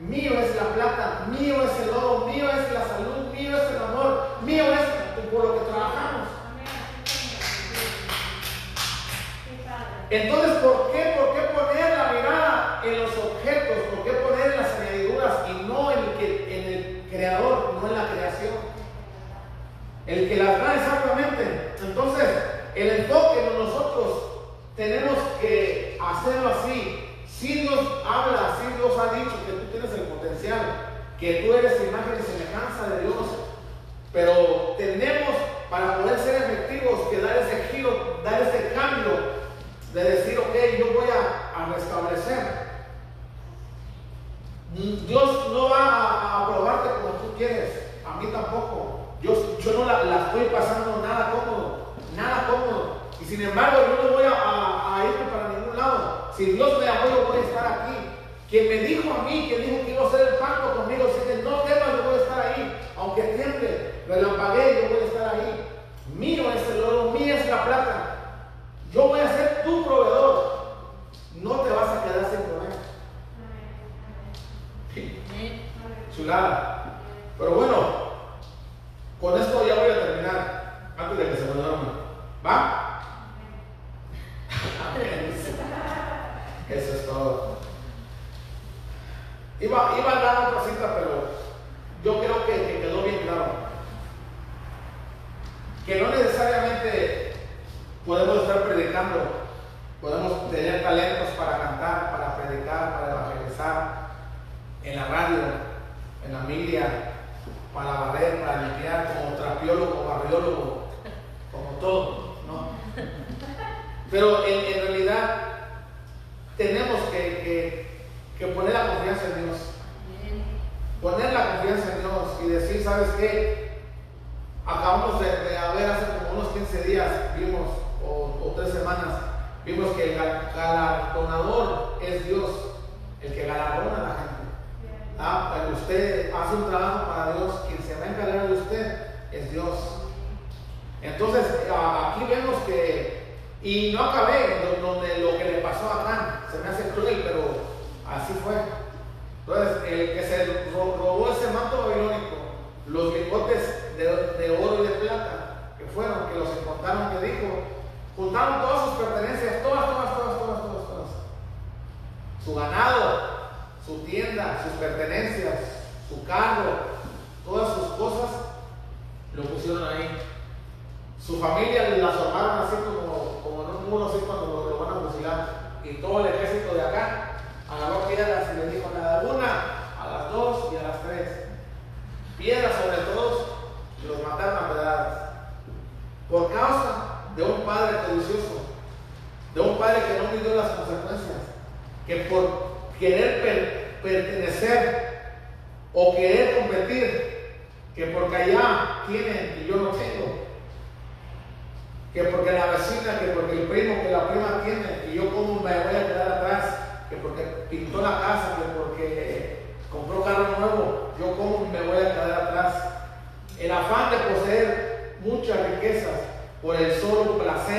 [0.00, 3.76] mío es la plata, mío es el oro, mío es la salud, mío es el
[3.76, 6.28] amor, mío es por lo que trabajamos.
[10.10, 13.78] Entonces, ¿por qué, ¿por qué poner la mirada en los objetos?
[13.94, 15.11] ¿Por qué poner las añadiduras
[20.12, 20.41] El que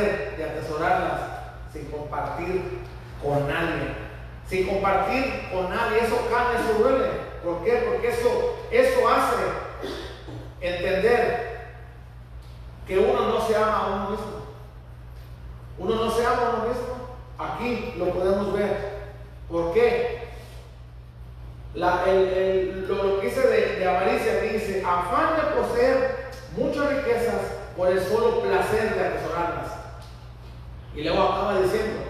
[0.02, 1.22] de atesorarlas
[1.72, 2.80] sin compartir
[3.22, 3.96] con nadie.
[4.48, 7.10] Sin compartir con nadie, eso cambia, eso duele.
[7.44, 7.84] ¿Por qué?
[7.88, 9.44] Porque eso, eso hace
[10.62, 11.74] entender
[12.88, 14.34] que uno no se ama a uno mismo.
[15.80, 16.94] Uno no se ama a uno mismo.
[17.38, 18.94] Aquí lo podemos ver.
[19.50, 20.24] ¿Por qué?
[21.74, 27.42] Lo, que dice de avaricia dice, afán de poseer muchas riquezas
[27.76, 29.83] por el solo placer de atesorarlas.
[30.96, 32.04] Y luego acaba diciendo,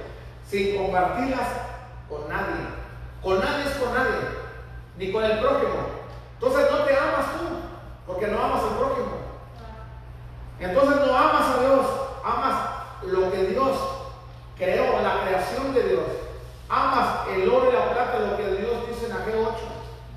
[0.50, 1.48] sin compartirlas
[2.10, 2.68] con nadie.
[3.22, 4.20] Con nadie es con nadie,
[4.98, 6.04] ni con el prójimo.
[6.34, 7.46] Entonces no te amas tú,
[8.06, 9.12] porque no amas al prójimo.
[10.60, 11.86] Entonces no amas a Dios,
[12.24, 12.56] amas
[13.04, 13.78] lo que Dios
[14.58, 16.04] creó, la creación de Dios.
[16.70, 19.58] Amas el oro y la plata, lo que Dios dice en aquel 8.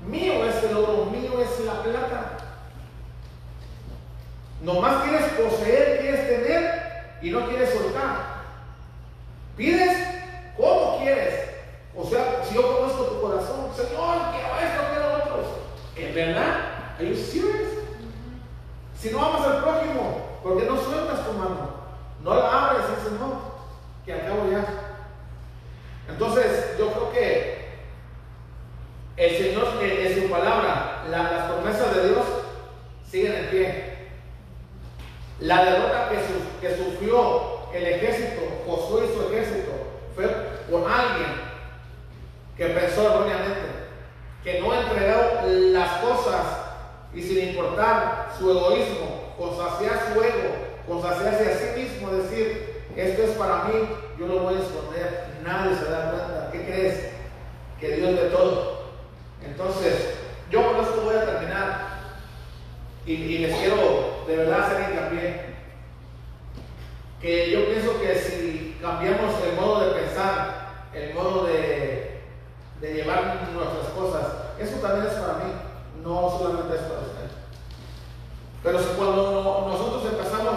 [0.07, 2.37] Mío es el oro, mío es la plata.
[4.61, 8.36] Nomás quieres poseer, quieres tener y no quieres soltar.
[9.57, 9.97] Pides
[10.55, 11.49] como quieres.
[11.95, 15.43] O sea, si yo conozco tu corazón, Señor, quiero esto, quiero otro.
[15.95, 16.95] ¿En verdad?
[16.99, 17.69] ¿Are you serious?
[18.95, 21.71] Si no amas al prójimo, porque no sueltas tu mano,
[22.23, 23.41] no la abres y dices, no,
[24.05, 24.65] que acabo ya.
[26.07, 27.67] Entonces, yo creo que
[29.17, 32.25] el Señor en su palabra, las promesas de Dios
[33.09, 33.97] siguen en pie.
[35.39, 39.71] La derrota que, que sufrió el ejército, Josué y su ejército,
[40.15, 40.27] fue
[40.69, 41.29] por alguien
[42.57, 43.67] que pensó erróneamente,
[44.43, 46.41] que no entregó las cosas
[47.13, 50.55] y sin importar su egoísmo, con saciar su ego,
[50.87, 53.87] con saciarse a sí mismo, decir, esto es para mí,
[54.17, 56.49] yo lo voy a esconder, nadie se da cuenta.
[56.51, 57.09] ¿Qué crees?
[57.79, 58.87] Que Dios ve todo.
[59.45, 60.15] Entonces,
[60.49, 61.87] yo con esto voy a terminar
[63.05, 65.46] y, y les quiero de verdad hacer hincapié
[67.21, 72.21] que yo pienso que si cambiamos el modo de pensar, el modo de,
[72.79, 74.25] de llevar nuestras cosas,
[74.59, 75.51] eso también es para mí,
[76.03, 77.29] no solamente es para usted.
[78.63, 80.55] Pero si cuando nosotros empezamos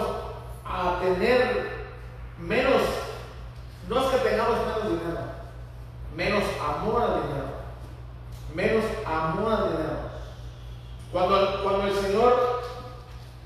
[0.65, 1.71] a tener
[2.39, 2.81] menos,
[3.89, 5.21] no es que tengamos menos dinero,
[6.15, 7.47] menos amor al dinero,
[8.53, 10.11] menos amor al dinero.
[11.11, 12.61] Cuando, cuando el Señor,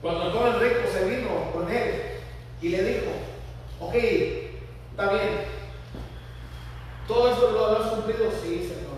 [0.01, 2.14] cuando el joven rico se vino con él
[2.61, 3.11] y le dijo,
[3.79, 5.45] ok, está bien,
[7.07, 8.95] todo esto lo has cumplido, sí, Señor.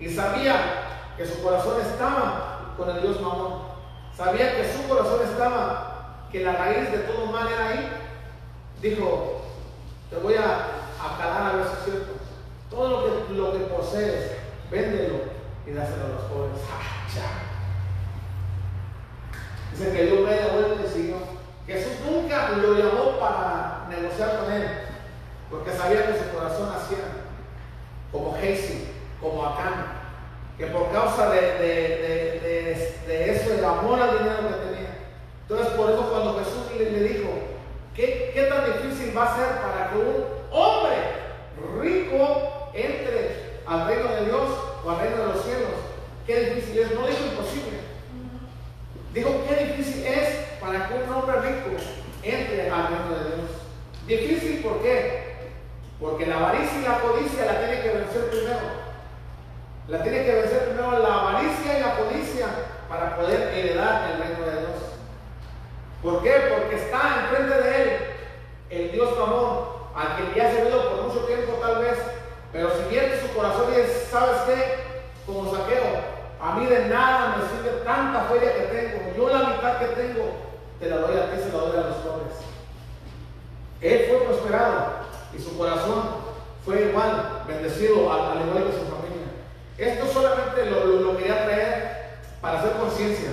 [0.00, 3.74] Y sabía que su corazón estaba con el Dios Mamón.
[4.16, 7.88] Sabía que su corazón estaba, que la raíz de todo mal era ahí.
[8.82, 9.42] Dijo,
[10.10, 10.66] te voy a,
[11.00, 12.12] a a ver si es cierto.
[12.70, 14.32] Todo lo que, lo que posees,
[14.70, 15.20] véndelo
[15.66, 16.58] y dáselo a los pobres.
[19.72, 21.33] Dice que dio media vuelta y siguió.
[21.66, 24.68] Jesús nunca lo llamó para negociar con él,
[25.50, 26.98] porque sabía que su corazón hacía
[28.12, 28.88] como Jesús,
[29.20, 29.86] como Acán,
[30.58, 31.78] que por causa de, de,
[32.38, 34.98] de, de, eso, el amor al dinero que tenía.
[35.42, 37.30] Entonces, por eso cuando Jesús le, dijo,
[37.94, 40.96] ¿qué, ¿qué, tan difícil va a ser para que un hombre
[41.82, 44.50] rico entre al reino de Dios
[44.84, 45.70] o al reino de los cielos?
[46.26, 46.90] ¿Qué difícil es?
[46.92, 47.78] No dijo imposible.
[49.12, 51.70] Dijo, qué difícil es para que un hombre rico
[52.22, 53.50] entre al reino de Dios.
[54.06, 55.50] Difícil, ¿por qué?
[56.00, 58.84] Porque la avaricia y la codicia la tiene que vencer primero.
[59.88, 62.46] La tiene que vencer primero la avaricia y la codicia
[62.88, 64.80] para poder heredar el reino de Dios.
[66.02, 66.54] ¿Por qué?
[66.56, 67.90] Porque está enfrente de él
[68.70, 71.98] el Dios Mamón, al que ya ha servido por mucho tiempo tal vez,
[72.52, 74.76] pero si viene su corazón y es, ¿sabes qué?
[75.26, 79.14] Como saqueo, a mí de nada me sirve tanta feria que tengo.
[79.16, 81.96] Yo la mitad que tengo te la doy a ti, se la doy a los
[81.98, 82.34] pobres.
[83.80, 85.04] Él fue prosperado
[85.36, 86.02] y su corazón
[86.64, 89.28] fue igual, bendecido al, igual que su familia.
[89.76, 92.04] Esto solamente lo, lo, quería traer
[92.40, 93.30] para hacer conciencia.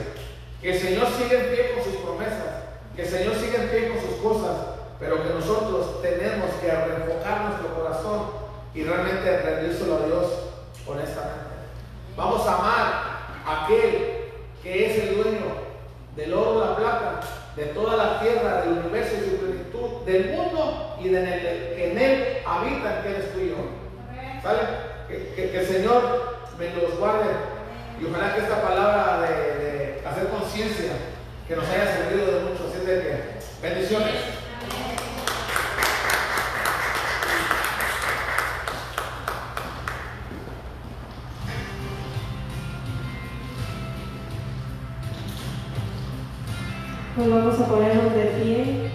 [0.62, 2.64] Que el Señor sigue en pie con sus promesas,
[2.96, 4.58] que el Señor sigue en pie con sus cosas,
[5.00, 8.22] pero que nosotros tenemos que reenfocar nuestro corazón
[8.76, 10.26] y realmente rendírselo a Dios
[10.86, 11.52] honestamente.
[12.16, 13.04] Vamos a amar
[13.46, 14.32] a aquel
[14.62, 15.71] que es el dueño
[16.16, 17.22] del oro, la plata,
[17.56, 21.92] de toda la tierra, del universo y su plenitud, del mundo y de el, que
[21.92, 23.56] en él habitan, que eres tú y yo.
[24.42, 24.60] ¿Sale?
[25.08, 27.32] Que, el Señor me los guarde
[28.00, 30.92] y ojalá que esta palabra de, hacer conciencia
[31.48, 32.68] que nos haya servido de mucho.
[32.70, 34.41] Así de que bendiciones.
[47.14, 48.90] Pues vamos a ponernos de pie,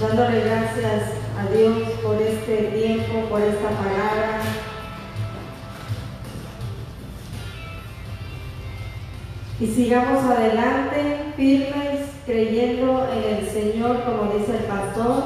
[0.00, 4.40] dándole gracias a Dios por este tiempo, por esta palabra.
[9.60, 15.24] Y sigamos adelante, firmes, creyendo en el Señor, como dice el pastor.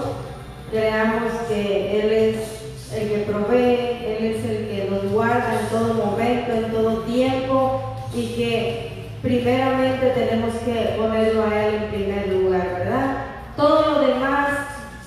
[0.73, 5.95] Creamos que Él es el que provee, Él es el que nos guarda en todo
[5.95, 7.81] momento, en todo tiempo,
[8.13, 8.94] y que
[9.25, 13.17] primeramente tenemos que ponerlo a Él en primer lugar, ¿verdad?
[13.57, 14.51] Todo lo demás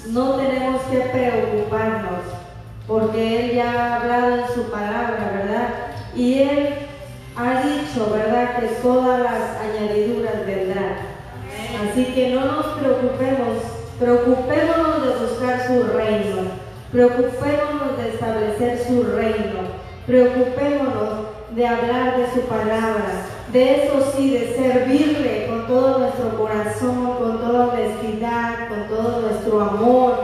[0.08, 2.24] no tenemos que preocuparnos,
[2.88, 5.70] porque Él ya ha hablado en su palabra, ¿verdad?
[6.16, 6.76] Y Él
[7.36, 10.96] ha dicho, ¿verdad?, que todas las añadiduras vendrán.
[11.88, 13.58] Así que no nos preocupemos,
[14.00, 16.42] preocupémonos de buscar su reino,
[16.92, 19.60] preocupémonos de establecer su reino,
[20.08, 21.27] preocupémonos
[21.58, 27.40] de hablar de su palabra, de eso sí, de servirle con todo nuestro corazón, con
[27.40, 30.20] toda honestidad, con todo nuestro amor.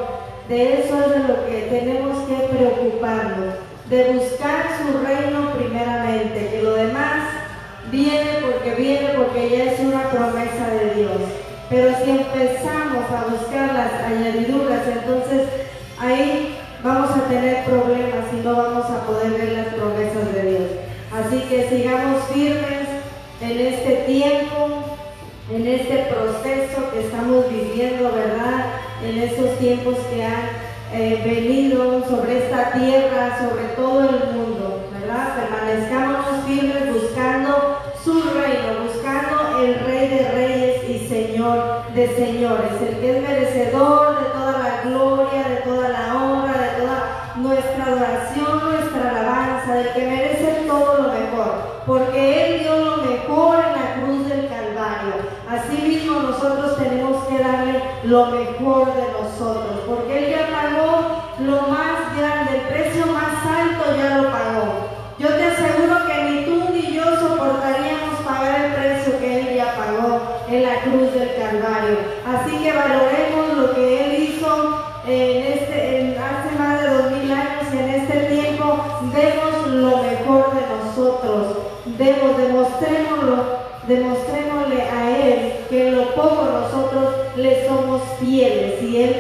[0.48, 3.56] De eso es de lo que tenemos que preocuparnos,
[3.90, 7.30] de buscar su reino primeramente, que lo demás
[7.90, 11.22] viene porque viene porque ya es una promesa de Dios.
[11.68, 15.50] Pero si empezamos a buscar las añadiduras, entonces
[15.98, 19.63] ahí vamos a tener problemas y no vamos a poder ver las promesas de Dios.
[21.34, 22.88] Así que sigamos firmes
[23.42, 24.68] en este tiempo,
[25.52, 28.66] en este proceso que estamos viviendo, ¿verdad?
[29.04, 30.50] En estos tiempos que han
[30.94, 35.34] eh, venido sobre esta tierra, sobre todo el mundo, ¿verdad?
[35.36, 43.00] Permanezcamos firmes buscando su reino, buscando el Rey de Reyes y Señor de Señores, el
[43.00, 44.43] que es merecedor de toda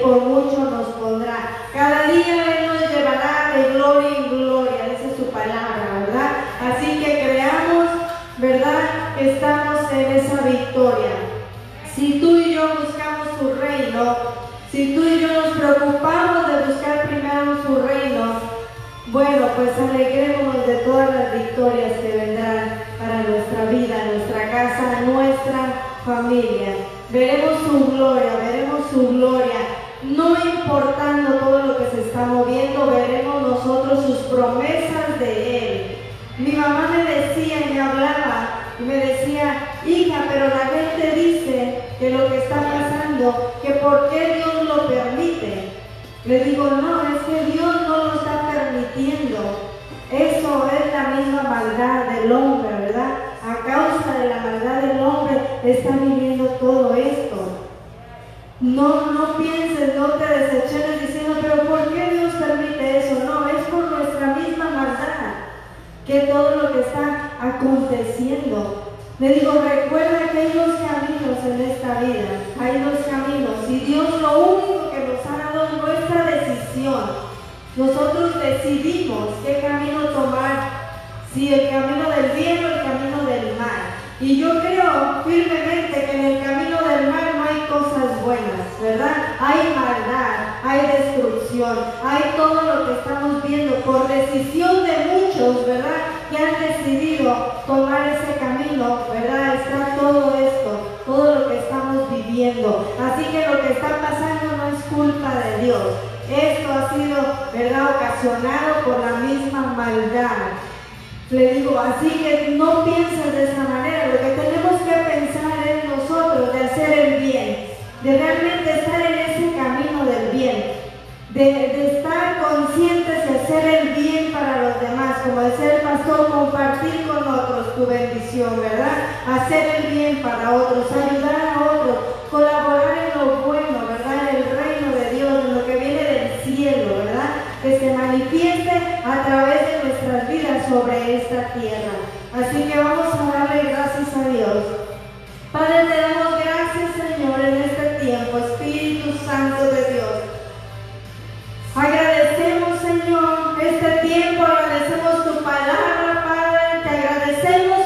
[0.04, 0.88] por mucho nos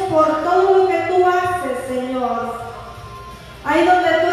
[0.10, 2.54] por todo lo que tú haces, Señor.
[3.64, 4.27] Ahí donde tú